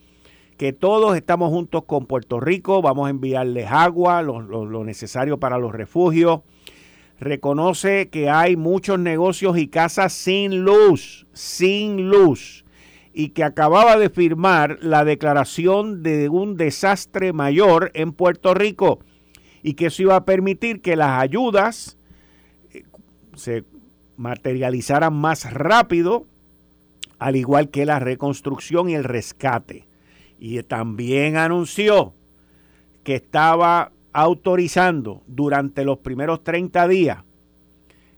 [0.58, 5.72] Que todos estamos juntos con Puerto Rico, vamos a enviarles agua, lo, necesario para los
[5.72, 6.42] refugios.
[7.20, 12.66] Reconoce que hay muchos negocios y casas sin luz, sin luz,
[13.18, 19.00] y que acababa de firmar la declaración de un desastre mayor en Puerto Rico
[19.64, 21.98] y que eso iba a permitir que las ayudas
[22.70, 22.84] eh,
[23.34, 23.64] se
[24.18, 26.28] materializaran más rápido,
[27.18, 29.88] al igual que la reconstrucción y el rescate.
[30.38, 32.14] Y también anunció
[33.04, 37.24] que estaba autorizando durante los primeros 30 días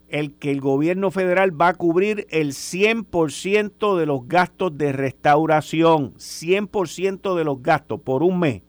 [0.09, 6.13] el que el gobierno federal va a cubrir el 100% de los gastos de restauración,
[6.15, 8.61] 100% de los gastos por un mes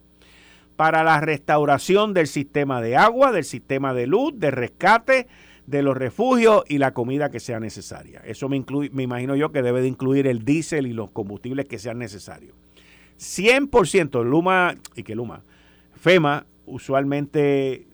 [0.77, 5.27] para la restauración del sistema de agua, del sistema de luz, de rescate,
[5.67, 8.23] de los refugios y la comida que sea necesaria.
[8.25, 11.67] Eso me, incluye, me imagino yo que debe de incluir el diésel y los combustibles
[11.67, 12.55] que sean necesarios.
[13.19, 15.43] 100% Luma, y que Luma,
[15.97, 17.87] FEMA usualmente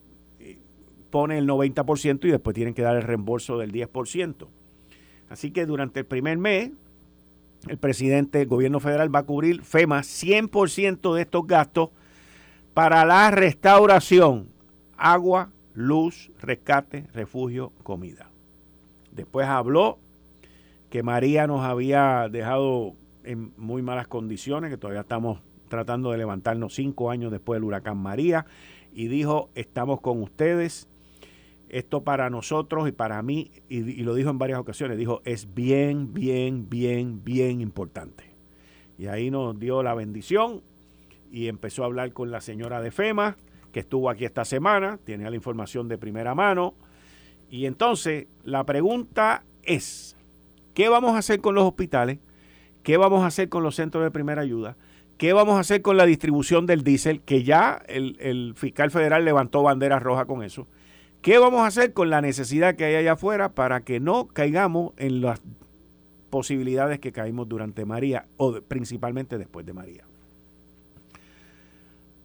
[1.11, 4.47] pone el 90% y después tienen que dar el reembolso del 10%.
[5.29, 6.71] Así que durante el primer mes,
[7.69, 11.91] el presidente del gobierno federal va a cubrir FEMA 100% de estos gastos
[12.75, 14.49] para la restauración,
[14.97, 18.31] agua, luz, rescate, refugio, comida.
[19.13, 19.99] Después habló
[20.91, 26.75] que María nos había dejado en muy malas condiciones, que todavía estamos tratando de levantarnos
[26.75, 28.47] cinco años después del huracán María,
[28.95, 30.89] y dijo, estamos con ustedes.
[31.69, 36.15] Esto para nosotros y para mí, y, lo dijo en varias ocasiones, dijo, es bien,
[36.15, 38.25] bien, bien, bien importante.
[38.99, 40.63] Y ahí nos dio la bendición
[41.31, 43.37] y empezó a hablar con la señora de FEMA,
[43.73, 46.75] que estuvo aquí esta semana, tiene la información de primera mano.
[47.51, 50.17] Y entonces la pregunta es,
[50.73, 52.19] ¿qué vamos a hacer con los hospitales?
[52.83, 54.77] ¿Qué vamos a hacer con los centros de primera ayuda?
[55.19, 57.21] ¿Qué vamos a hacer con la distribución del diésel?
[57.23, 60.69] Que ya el, fiscal federal levantó bandera roja con eso.
[61.27, 64.93] ¿Qué vamos a hacer con la necesidad que hay allá afuera para que no caigamos
[64.97, 65.41] en las
[66.31, 70.05] posibilidades que caímos durante María o principalmente después de María?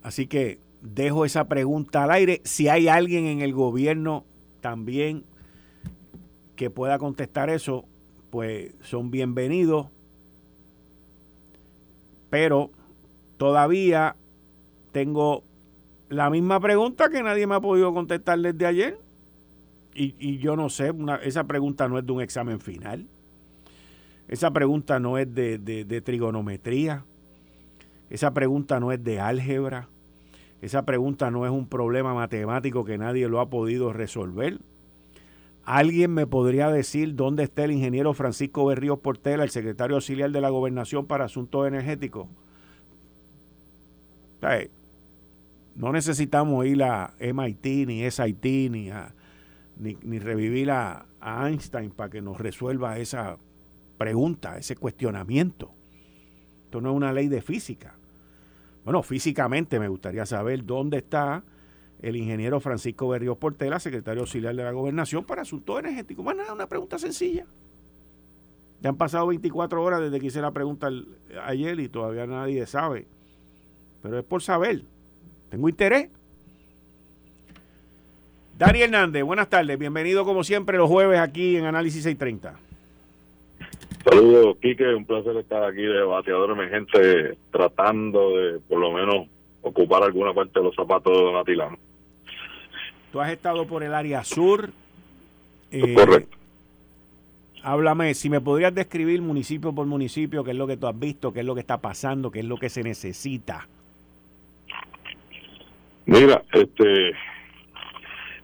[0.03, 2.41] Así que dejo esa pregunta al aire.
[2.43, 4.23] Si hay alguien en el gobierno
[4.61, 5.23] también
[6.55, 7.85] que pueda contestar eso,
[8.29, 9.87] pues son bienvenidos
[12.29, 12.69] pero
[13.37, 14.15] todavía
[14.91, 15.43] tengo
[16.11, 18.99] la misma pregunta que nadie me ha podido contestar desde ayer.
[19.93, 20.93] Y, yo no sé,
[21.23, 23.07] esa pregunta no es de un examen final.
[24.27, 27.05] Esa pregunta no es de, de trigonometría.
[28.09, 29.87] Esa pregunta no es de álgebra.
[30.61, 34.59] Esa pregunta no es un problema matemático que nadie lo ha podido resolver.
[35.63, 40.41] ¿Alguien me podría decir dónde está el ingeniero Francisco Berríos Portela, el secretario auxiliar de
[40.41, 42.27] la Gobernación para Asuntos Energéticos?
[45.75, 48.91] No necesitamos ir a MIT, ni SIT, ni,
[49.77, 53.37] ni, revivir a, a Einstein para que nos resuelva esa
[53.97, 55.71] pregunta, ese cuestionamiento.
[56.65, 57.95] Esto no es una ley de física.
[58.83, 61.43] Bueno, físicamente me gustaría saber dónde está
[62.01, 66.25] el ingeniero Francisco Berríos Portela, secretario auxiliar de la gobernación para asuntos energéticos.
[66.25, 67.45] Bueno, nada, una pregunta sencilla.
[68.81, 70.89] Ya han pasado 24 horas desde que hice la pregunta
[71.45, 73.05] ayer y todavía nadie sabe.
[74.01, 74.83] Pero es por saber.
[75.51, 76.09] Tengo interés.
[78.57, 79.77] Dani Hernández, buenas tardes.
[79.77, 82.57] Bienvenido como siempre los jueves aquí en Análisis 630.
[84.05, 84.95] Saludos, Quique.
[84.95, 89.27] Un placer estar aquí de bateador emergente tratando de, por lo menos,
[89.61, 91.77] ocupar alguna parte de los zapatos de Donatilano.
[93.11, 94.69] Tú has estado por el área sur.
[95.69, 96.37] Eh, Correcto.
[97.61, 101.33] Háblame, si me podrías describir municipio por municipio, qué es lo que tú has visto,
[101.33, 103.67] qué es lo que está pasando, qué es lo que se necesita.
[106.11, 107.13] Mira, este,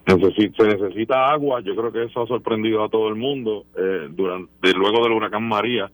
[0.06, 4.72] se necesita agua, yo creo que eso ha sorprendido a todo el mundo eh, durante
[4.72, 5.92] luego del huracán María,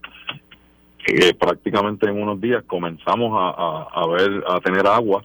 [1.04, 5.24] que prácticamente en unos días comenzamos a, ver a tener agua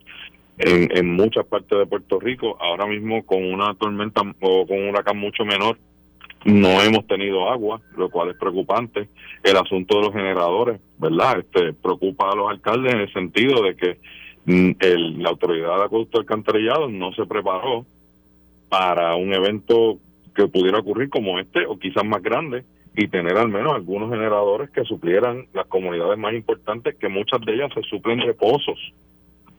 [0.57, 2.57] en, en muchas partes de Puerto Rico.
[2.59, 5.77] Ahora mismo con una tormenta o con un huracán mucho menor
[6.47, 9.09] no hemos tenido agua, lo cual es preocupante.
[9.43, 11.41] El asunto de los generadores, ¿verdad?
[11.41, 13.99] Este preocupa a los alcaldes en el sentido de que
[14.49, 17.85] el, la autoridad de acueducto alcantarillado no se preparó
[18.69, 19.99] para un evento
[20.35, 22.65] que pudiera ocurrir como este o quizás más grande
[22.97, 27.55] y tener al menos algunos generadores que suplieran las comunidades más importantes que muchas de
[27.55, 28.79] ellas se suplen de pozos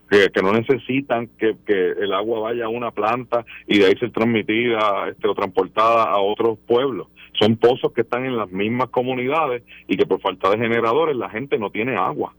[0.10, 4.12] que, no necesitan que, que, el agua vaya a una planta y de ahí ser
[4.12, 7.08] transmitida este, o transportada a otros pueblos.
[7.40, 11.30] Son pozos que están en las mismas comunidades y que por falta de generadores la
[11.30, 12.34] gente no tiene agua.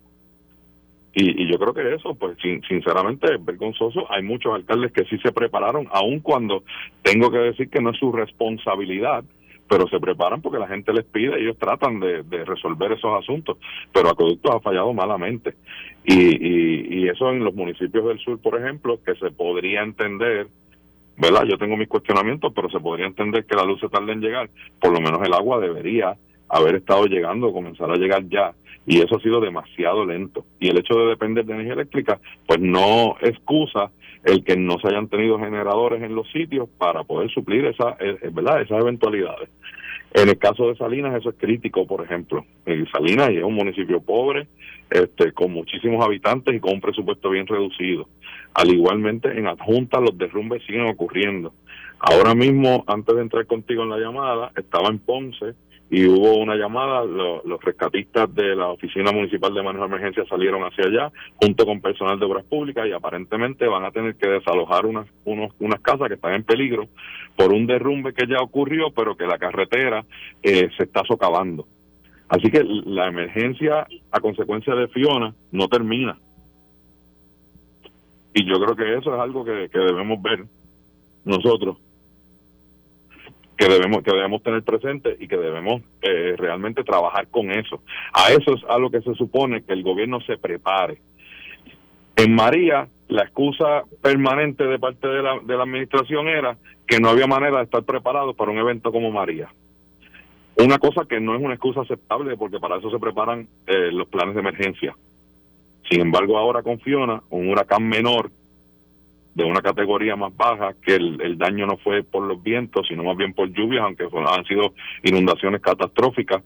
[1.12, 2.36] Y, y yo creo que eso, pues
[2.68, 4.10] sinceramente es vergonzoso.
[4.12, 6.62] Hay muchos alcaldes que sí se prepararon, aun cuando
[7.02, 9.24] tengo que decir que no es su responsabilidad,
[9.68, 13.56] pero se preparan porque la gente les pide, ellos tratan de, de resolver esos asuntos,
[13.92, 15.54] pero Acueductos ha fallado malamente.
[16.04, 20.48] Y, y, y eso en los municipios del sur, por ejemplo, que se podría entender,
[21.16, 21.44] ¿verdad?
[21.44, 24.50] Yo tengo mis cuestionamientos, pero se podría entender que la luz se tarde en llegar,
[24.80, 26.16] por lo menos el agua debería
[26.50, 28.52] haber estado llegando, comenzar a llegar ya
[28.86, 30.44] y eso ha sido demasiado lento.
[30.58, 33.90] Y el hecho de depender de energía eléctrica, pues no excusa
[34.24, 38.18] el que no se hayan tenido generadores en los sitios para poder suplir esa, eh,
[38.22, 38.62] eh, ¿verdad?
[38.62, 39.48] esas eventualidades.
[40.12, 42.44] En el caso de Salinas eso es crítico, por ejemplo.
[42.66, 44.48] En Salinas es un municipio pobre,
[44.90, 48.08] este, con muchísimos habitantes y con un presupuesto bien reducido.
[48.54, 51.54] Al igualmente en Adjunta los derrumbes siguen ocurriendo.
[52.00, 55.54] Ahora mismo, antes de entrar contigo en la llamada, estaba en Ponce,
[55.90, 60.62] y hubo una llamada, los rescatistas de la Oficina Municipal de Manejo de Emergencia salieron
[60.62, 64.86] hacia allá junto con personal de obras públicas y aparentemente van a tener que desalojar
[64.86, 66.86] unas, unos, unas casas que están en peligro
[67.36, 70.04] por un derrumbe que ya ocurrió, pero que la carretera
[70.44, 71.66] eh, se está socavando.
[72.28, 76.16] Así que la emergencia a consecuencia de Fiona no termina.
[78.32, 80.44] Y yo creo que eso es algo que debemos ver
[81.24, 81.78] nosotros
[83.60, 87.82] que debemos que debemos tener presente y que debemos eh, realmente trabajar con eso.
[88.14, 90.98] A eso es a lo que se supone que el gobierno se prepare.
[92.16, 97.10] En María, la excusa permanente de parte de la, de la administración era que no
[97.10, 99.52] había manera de estar preparado para un evento como María.
[100.56, 104.08] Una cosa que no es una excusa aceptable porque para eso se preparan eh, los
[104.08, 104.96] planes de emergencia.
[105.90, 108.30] Sin embargo, ahora con Fiona, un huracán menor
[109.34, 113.16] de una categoría más baja, que el, daño no fue por los vientos, sino más
[113.16, 116.42] bien por lluvias, aunque han sido inundaciones catastróficas,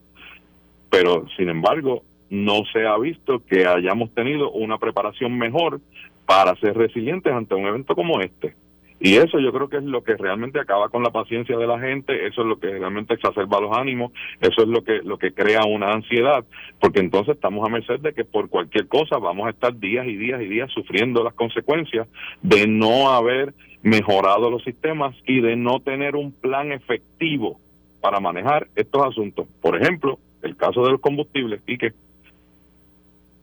[0.91, 5.81] pero sin embargo no se ha visto que hayamos tenido una preparación mejor
[6.27, 8.55] para ser resilientes ante un evento como este.
[9.01, 11.79] Y eso yo creo que es lo que realmente acaba con la paciencia de la
[11.81, 15.33] gente, eso es lo que realmente exacerba los ánimos, eso es lo que lo que
[15.33, 16.45] crea una ansiedad,
[16.81, 20.17] porque entonces estamos a merced de que por cualquier cosa vamos a estar días y
[20.17, 22.09] días y días sufriendo las consecuencias
[22.43, 23.53] de no haber
[23.83, 27.61] mejorado los sistemas y de no tener un plan efectivo
[28.01, 29.47] para manejar estos asuntos.
[29.61, 31.93] Por ejemplo, el caso de los combustibles, y que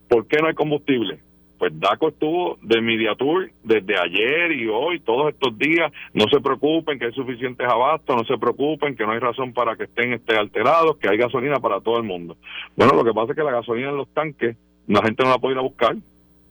[0.08, 1.20] ¿por qué no hay combustible?
[1.62, 5.92] Pues DACO estuvo de Media Tour desde ayer y hoy, todos estos días.
[6.12, 9.76] No se preocupen que hay suficientes abastos, no se preocupen que no hay razón para
[9.76, 12.36] que estén este, alterados, que hay gasolina para todo el mundo.
[12.76, 15.38] Bueno, lo que pasa es que la gasolina en los tanques, la gente no la
[15.38, 15.96] puede ir a buscar.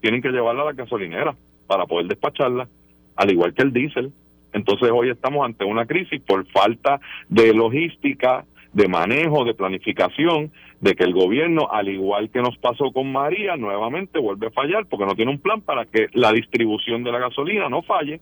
[0.00, 1.34] Tienen que llevarla a la gasolinera
[1.66, 2.68] para poder despacharla,
[3.16, 4.12] al igual que el diésel.
[4.52, 10.94] Entonces hoy estamos ante una crisis por falta de logística, de manejo, de planificación, de
[10.94, 15.06] que el gobierno, al igual que nos pasó con María, nuevamente vuelve a fallar porque
[15.06, 18.20] no tiene un plan para que la distribución de la gasolina no falle.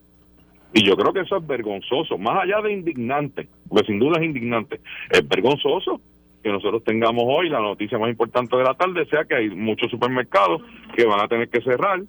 [0.75, 4.25] Y yo creo que eso es vergonzoso, más allá de indignante, porque sin duda es
[4.25, 4.81] indignante,
[5.11, 6.01] es vergonzoso
[6.43, 9.91] que nosotros tengamos hoy la noticia más importante de la tarde, sea que hay muchos
[9.91, 10.63] supermercados
[10.95, 12.01] que van a tener que cerrar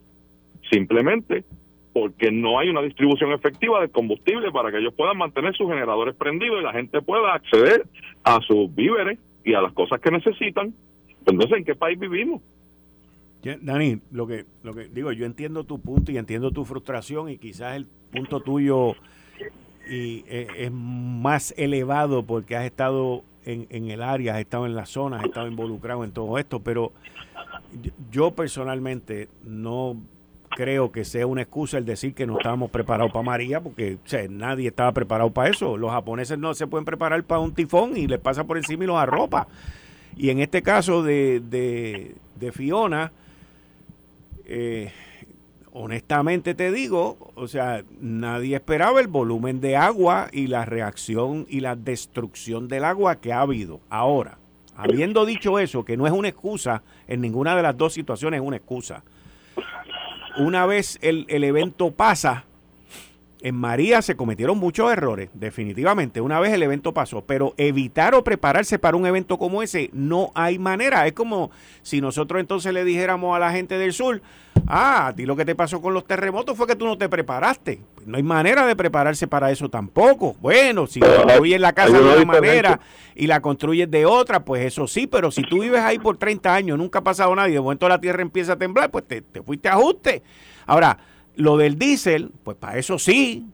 [0.70, 1.46] simplemente
[2.00, 6.16] porque no hay una distribución efectiva de combustible para que ellos puedan mantener sus generadores
[6.16, 7.86] prendidos y la gente pueda acceder
[8.24, 10.74] a sus víveres y a las cosas que necesitan.
[11.26, 12.42] Entonces, ¿en qué país vivimos?
[13.44, 17.38] Dani, lo que, lo que digo, yo entiendo tu punto y entiendo tu frustración y
[17.38, 18.96] quizás el punto tuyo
[19.90, 24.76] y eh, es más elevado porque has estado en, en, el área, has estado en
[24.76, 26.94] la zona, has estado involucrado en todo esto, pero
[28.12, 29.98] yo personalmente no
[30.50, 33.98] creo que sea una excusa el decir que no estábamos preparados para María, porque
[34.30, 35.78] nadie estaba preparado para eso.
[35.78, 38.88] Los japoneses no se pueden preparar para un tifón y les pasa por encima y
[38.88, 39.48] los arropa.
[40.18, 43.12] Y en este caso de, de, Fiona,
[44.46, 44.92] eh,
[45.72, 51.62] honestamente te digo, o sea, nadie esperaba el volumen de agua y la reacción y
[51.62, 53.80] la destrucción del agua que ha habido.
[53.90, 54.40] Ahora,
[54.76, 58.46] habiendo dicho eso, que no es una excusa, en ninguna de las dos situaciones es
[58.46, 59.04] una excusa
[60.40, 62.46] una vez el, evento pasa,
[63.42, 68.24] en María se cometieron muchos errores, definitivamente, una vez el evento pasó, pero evitar o
[68.24, 71.08] prepararse para un evento como ese, no hay manera.
[71.08, 71.50] Es como
[71.82, 74.22] si nosotros entonces le dijéramos a la gente del sur,
[74.68, 77.08] ah, a ti lo que te pasó con los terremotos fue que tú no te
[77.08, 77.82] preparaste.
[78.06, 80.36] No hay manera de prepararse para eso tampoco.
[80.42, 82.80] Bueno, si construyes la casa de una manera
[83.16, 86.54] y la construyes de otra, pues eso sí, pero si tú vives ahí por 30
[86.54, 89.22] años, nunca ha pasado nada y de momento la tierra empieza a temblar, pues te,
[89.22, 90.24] te fuiste a ajuste.
[90.66, 90.98] Ahora,
[91.40, 93.46] lo del diésel, pues para eso sí,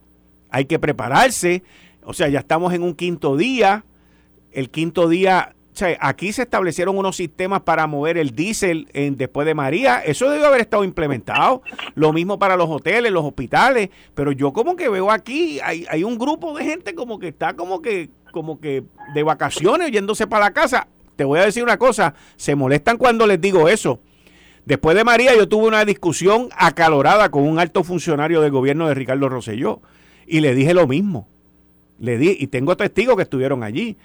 [0.50, 1.62] hay que prepararse.
[2.04, 3.86] O sea, ya estamos en un quinto día.
[4.52, 9.18] El quinto día, o sea, aquí se establecieron unos sistemas para mover el diésel en,
[9.18, 10.00] después de María.
[10.00, 11.62] Eso debe haber estado implementado.
[11.94, 13.90] Lo mismo para los hoteles, los hospitales.
[14.16, 17.54] Pero yo como que veo aquí, hay, hay un grupo de gente como que está
[17.54, 18.84] como que, como que
[19.14, 20.88] de vacaciones yéndose para la casa.
[21.16, 24.00] Te voy a decir una cosa, se molestan cuando les digo eso.
[24.66, 28.96] Después de María yo tuve una discusión acalorada con un alto funcionario del gobierno de
[28.96, 29.82] Ricardo Rosselló
[30.26, 31.28] y le dije lo mismo.
[32.00, 33.98] Le di, y tengo testigos que estuvieron allí.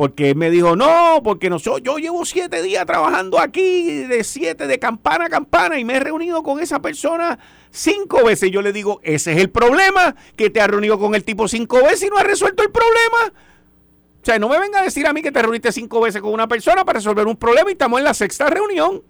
[0.00, 4.66] Porque él me dijo, no, porque no, yo llevo siete días trabajando aquí, de siete,
[4.66, 7.38] de campana a campana, y me he reunido con esa persona
[7.70, 8.50] cinco veces.
[8.50, 11.82] Yo le digo, ese es el problema, que te has reunido con el tipo cinco
[11.82, 13.40] veces y no has resuelto el problema.
[14.22, 16.32] O sea, no me venga a decir a mí que te reuniste cinco veces con
[16.32, 19.02] una persona para resolver un problema y estamos en la sexta reunión.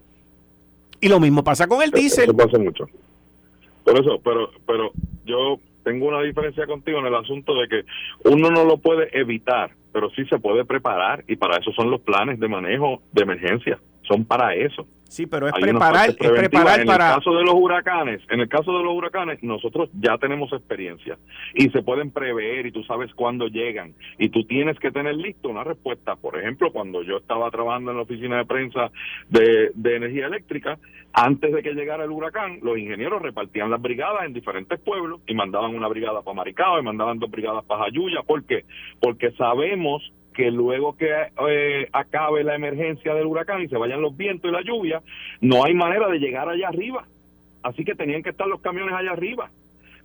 [1.01, 2.25] Y lo mismo pasa con el diésel.
[2.25, 2.87] Eso pasa mucho.
[3.83, 4.91] Por eso, pero, pero
[5.25, 7.85] yo tengo una diferencia contigo en el asunto de que
[8.29, 12.01] uno no lo puede evitar, pero sí se puede preparar y para eso son los
[12.01, 14.85] planes de manejo de emergencia, son para eso.
[15.11, 17.09] Sí, pero es preparar, es preparar en para...
[17.09, 21.17] el caso de los huracanes, en el caso de los huracanes, nosotros ya tenemos experiencia
[21.53, 25.49] y se pueden prever y tú sabes cuándo llegan y tú tienes que tener listo
[25.49, 26.15] una respuesta.
[26.15, 28.89] Por ejemplo, cuando yo estaba trabajando en la oficina de prensa
[29.27, 30.79] de, de energía eléctrica,
[31.11, 35.33] antes de que llegara el huracán, los ingenieros repartían las brigadas en diferentes pueblos y
[35.33, 38.21] mandaban una brigada para Maricao y mandaban dos brigadas para Jayuya.
[38.25, 38.63] ¿Por qué?
[39.01, 41.09] Porque sabemos que luego que
[41.49, 45.01] eh, acabe la emergencia del huracán y se vayan los vientos y la lluvia,
[45.41, 47.05] no hay manera de llegar allá arriba.
[47.63, 49.49] Así que tenían que estar los camiones allá arriba.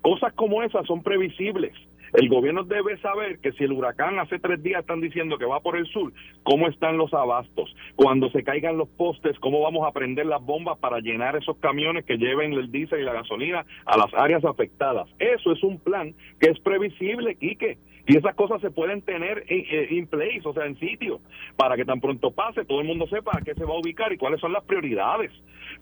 [0.03, 1.73] Cosas como esas son previsibles.
[2.13, 5.61] El gobierno debe saber que si el huracán hace tres días están diciendo que va
[5.61, 6.13] por el sur,
[6.45, 7.75] ¿cómo están los abastos?
[7.97, 12.05] Cuando se caigan los postes, ¿cómo vamos a prender las bombas para llenar esos camiones
[12.05, 15.09] que lleven el diésel y la gasolina a las áreas afectadas?
[15.19, 17.79] Eso es un plan que es previsible, Quique.
[18.07, 21.21] Y esas cosas se pueden tener en, in place, o sea, en sitio,
[21.57, 24.13] para que tan pronto pase todo el mundo sepa a qué se va a ubicar
[24.13, 25.33] y cuáles son las prioridades.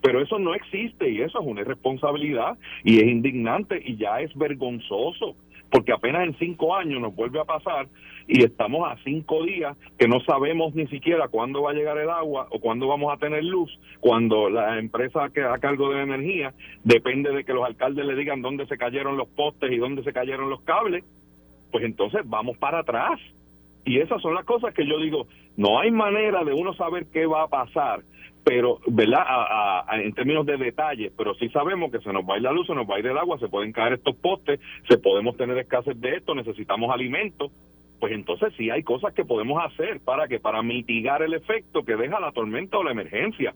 [0.00, 4.34] Pero eso no existe y eso es una irresponsabilidad y es indignante y ya es
[4.34, 5.36] vergonzoso
[5.74, 7.88] porque apenas en cinco años nos vuelve a pasar
[8.28, 12.10] y estamos a cinco días que no sabemos ni siquiera cuándo va a llegar el
[12.10, 16.02] agua o cuándo vamos a tener luz, cuando la empresa que a cargo de la
[16.02, 16.54] energía
[16.84, 20.12] depende de que los alcaldes le digan dónde se cayeron los postes y dónde se
[20.12, 21.02] cayeron los cables,
[21.74, 23.18] pues entonces vamos para atrás.
[23.84, 27.26] Y esas son las cosas que yo digo, no hay manera de uno saber qué
[27.26, 28.04] va a pasar
[28.44, 29.24] pero, ¿verdad?
[29.92, 32.66] en términos de detalles, pero sí sabemos que se nos va a ir la luz,
[32.68, 35.58] se nos va a ir el agua, se pueden caer estos postes, se podemos tener
[35.58, 37.50] escasez de esto, necesitamos alimentos,
[37.98, 41.96] pues entonces sí hay cosas que podemos hacer para que para mitigar el efecto que
[41.96, 43.54] deja la tormenta o la emergencia.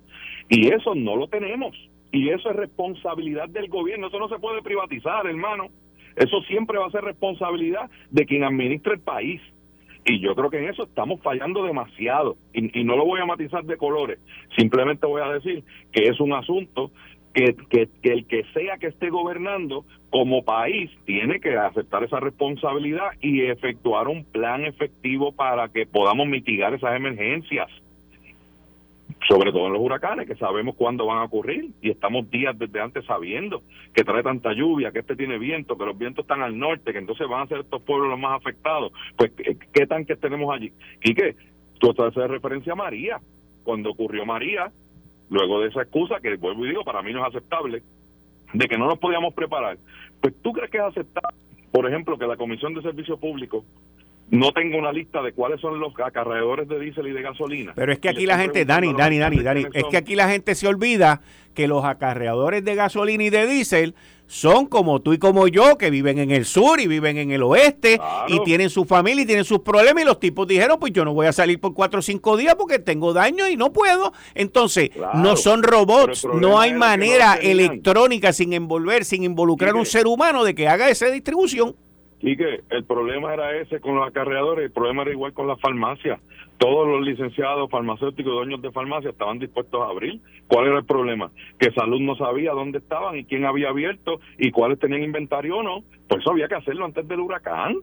[0.48, 1.76] Y eso no lo tenemos.
[2.10, 5.68] Y eso es responsabilidad del gobierno, eso no se puede privatizar, hermano.
[6.18, 9.40] Eso siempre va a ser responsabilidad de quien administra el país.
[10.04, 12.36] Y yo creo que en eso estamos fallando demasiado.
[12.52, 14.18] Y, no lo voy a matizar de colores.
[14.56, 16.90] Simplemente voy a decir que es un asunto
[17.34, 22.20] que, que, que, el que sea que esté gobernando como país tiene que aceptar esa
[22.20, 27.68] responsabilidad y efectuar un plan efectivo para que podamos mitigar esas emergencias
[29.28, 32.80] sobre todo en los huracanes, que sabemos cuándo van a ocurrir y estamos días desde
[32.80, 33.62] antes sabiendo
[33.92, 36.98] que trae tanta lluvia, que este tiene viento, que los vientos están al norte, que
[36.98, 38.90] entonces van a ser estos pueblos los más afectados.
[39.16, 40.72] Pues, ¿qué, tanques tenemos allí?
[41.04, 41.36] Y que
[41.78, 43.20] tú estás de referencia a María.
[43.64, 44.72] Cuando ocurrió María,
[45.28, 47.82] luego de esa excusa, que vuelvo y digo, para mí no es aceptable,
[48.54, 49.76] de que no nos podíamos preparar,
[50.22, 51.36] pues tú crees que es aceptable
[51.70, 53.64] por ejemplo, que la Comisión de Servicio Público
[54.30, 57.72] no tengo una lista de cuáles son los acarreadores de diésel y de gasolina.
[57.74, 60.54] Pero es que aquí la gente, Dani, Dani, Dani, Dani, es que aquí la gente
[60.54, 61.22] se olvida
[61.54, 63.94] que los acarreadores de gasolina y de diésel
[64.28, 67.42] son como tú y como yo, que viven en el sur y viven en el
[67.42, 67.98] oeste
[68.28, 71.14] y tienen su familia y tienen sus problemas y los tipos dijeron, pues yo no
[71.14, 74.12] voy a salir por cuatro o cinco días porque tengo daño y no puedo.
[74.34, 80.06] Entonces, no son robots, no hay manera electrónica sin envolver, sin involucrar a un ser
[80.06, 81.74] humano de que haga esa distribución.
[82.20, 85.60] Y que el problema era ese con los acarreadores, el problema era igual con las
[85.60, 86.20] farmacias.
[86.58, 90.20] Todos los licenciados farmacéuticos, dueños de farmacia, estaban dispuestos a abrir.
[90.48, 91.30] ¿Cuál era el problema?
[91.60, 95.62] Que salud no sabía dónde estaban y quién había abierto y cuáles tenían inventario o
[95.62, 95.84] no.
[96.08, 97.76] Por eso había que hacerlo antes del huracán.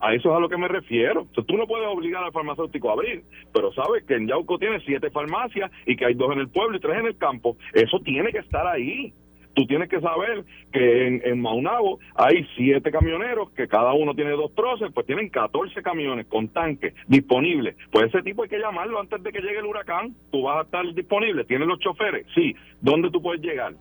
[0.00, 1.26] A eso es a lo que me refiero.
[1.32, 3.22] tú no puedes obligar al farmacéutico a abrir,
[3.54, 6.76] pero sabes que en Yauco tiene siete farmacias y que hay dos en el pueblo
[6.76, 7.56] y tres en el campo.
[7.72, 9.14] Eso tiene que estar ahí
[9.56, 14.32] tú tienes que saber que en, en, Maunabo hay siete camioneros que cada uno tiene
[14.32, 17.74] dos troces, pues tienen 14 camiones con tanques disponibles.
[17.90, 20.14] Pues ese tipo hay que llamarlo antes de que llegue el huracán.
[20.30, 22.26] Tú vas a estar disponible, tienes los choferes.
[22.34, 23.72] Sí, ¿dónde tú puedes llegar?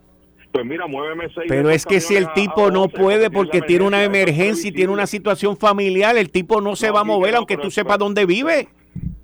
[0.53, 1.47] Pues mira, muéveme seis.
[1.49, 5.07] Pero es que si el tipo no puede porque tiene una emergencia y tiene una
[5.07, 8.69] situación familiar, el tipo no se va a mover aunque tú sepas dónde vive.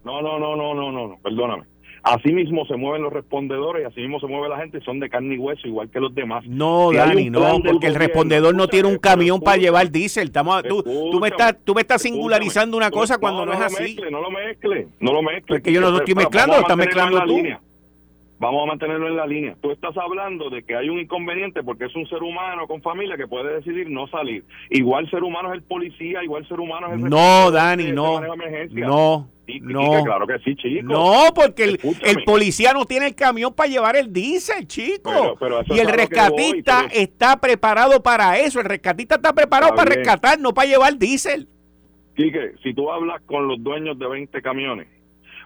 [0.04, 1.71] No, no, no, no, no, no, perdóname.
[2.04, 5.36] Así mismo se mueven los respondedores, así mismo se mueve la gente, son de carne
[5.36, 6.44] y hueso, igual que los demás.
[6.48, 10.26] No, Dani, no, porque el respondedor no tiene un camión para llevar diésel.
[10.26, 13.98] Estamos, tú, tú, me estás, tú me estás singularizando una cosa cuando no, es así.
[14.10, 15.58] no lo mezcle, no lo mezcle.
[15.58, 17.40] Porque yo no lo estoy mezclando, lo estás mezclando tú.
[18.42, 19.56] Vamos a mantenerlo en la línea.
[19.62, 23.16] Tú estás hablando de que hay un inconveniente porque es un ser humano con familia
[23.16, 24.44] que puede decidir no salir.
[24.72, 27.08] Igual ser humano es el policía, igual ser humano es el...
[27.08, 28.20] No, Dani, no.
[28.72, 29.30] No.
[29.60, 30.84] No, claro que sí, chico.
[30.84, 35.38] No, porque el, el, policía no tiene el camión para llevar el diésel, chico.
[35.68, 38.60] y el rescatista está preparado para eso.
[38.60, 41.48] El rescatista está preparado para rescatar, no para llevar diésel.
[42.16, 44.88] Quique, si tú hablas con los dueños de 20 camiones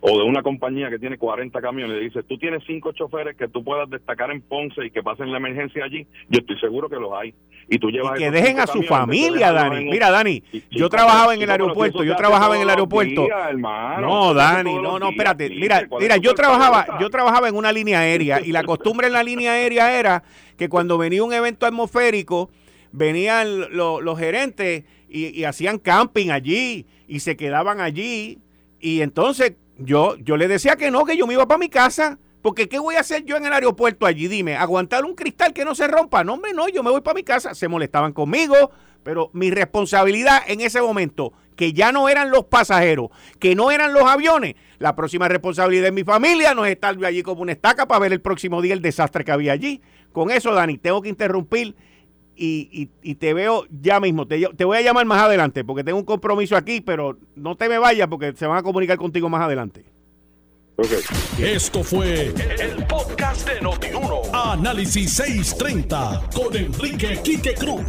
[0.08, 3.48] o de una compañía que tiene 40 camiones y dice, tú tienes cinco choferes que
[3.48, 6.98] tú puedas destacar en Ponce y que pasen la emergencia allí, yo estoy seguro que
[6.98, 7.34] los hay.
[7.68, 8.20] Y tú llevas...
[8.20, 9.86] que dejen a su familia, Dani.
[9.86, 13.28] Mira, Dani, yo trabajaba en el aeropuerto, yo trabajaba en el aeropuerto.
[13.58, 15.50] no, Dani, no, no, espérate.
[15.50, 19.24] Mira, mira, yo trabajaba, yo trabajaba en una línea aérea y la costumbre en la
[19.24, 20.24] línea aérea era
[20.56, 22.52] que cuando venía un evento atmosférico,
[22.92, 28.38] venían los gerentes y, y hacían camping allí y se quedaban allí
[28.80, 32.20] y entonces yo, yo le decía que no, que yo me iba para mi casa.
[32.42, 34.28] Porque ¿qué voy a hacer yo en el aeropuerto allí?
[34.28, 36.24] Dime, ¿aguantar un cristal que no se rompa?
[36.24, 37.56] No, hombre, no, yo me voy para mi casa.
[37.56, 38.70] Se molestaban conmigo,
[39.02, 43.10] pero mi responsabilidad en ese momento, que ya no eran los pasajeros,
[43.40, 47.24] que no eran los aviones, la próxima responsabilidad de mi familia no es estar allí
[47.24, 49.82] como una estaca para ver el próximo día el desastre que había allí.
[50.12, 51.76] Con eso, Dani, tengo que interrumpir
[52.36, 54.28] y, y, te veo ya mismo.
[54.28, 57.70] Te, te, voy a llamar más adelante porque tengo un compromiso aquí, pero no te
[57.70, 59.86] me vayas porque se van a comunicar contigo más adelante.
[60.78, 61.00] Okay.
[61.40, 64.24] Esto fue el, podcast de Notiuno.
[64.34, 67.86] Análisis 630 con Enrique Quique Cruz.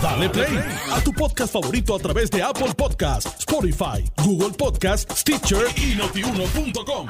[0.00, 0.56] Dale play
[0.92, 7.08] a tu podcast favorito a través de Apple Podcasts, Spotify, Google Podcasts, Stitcher y notiuno.com.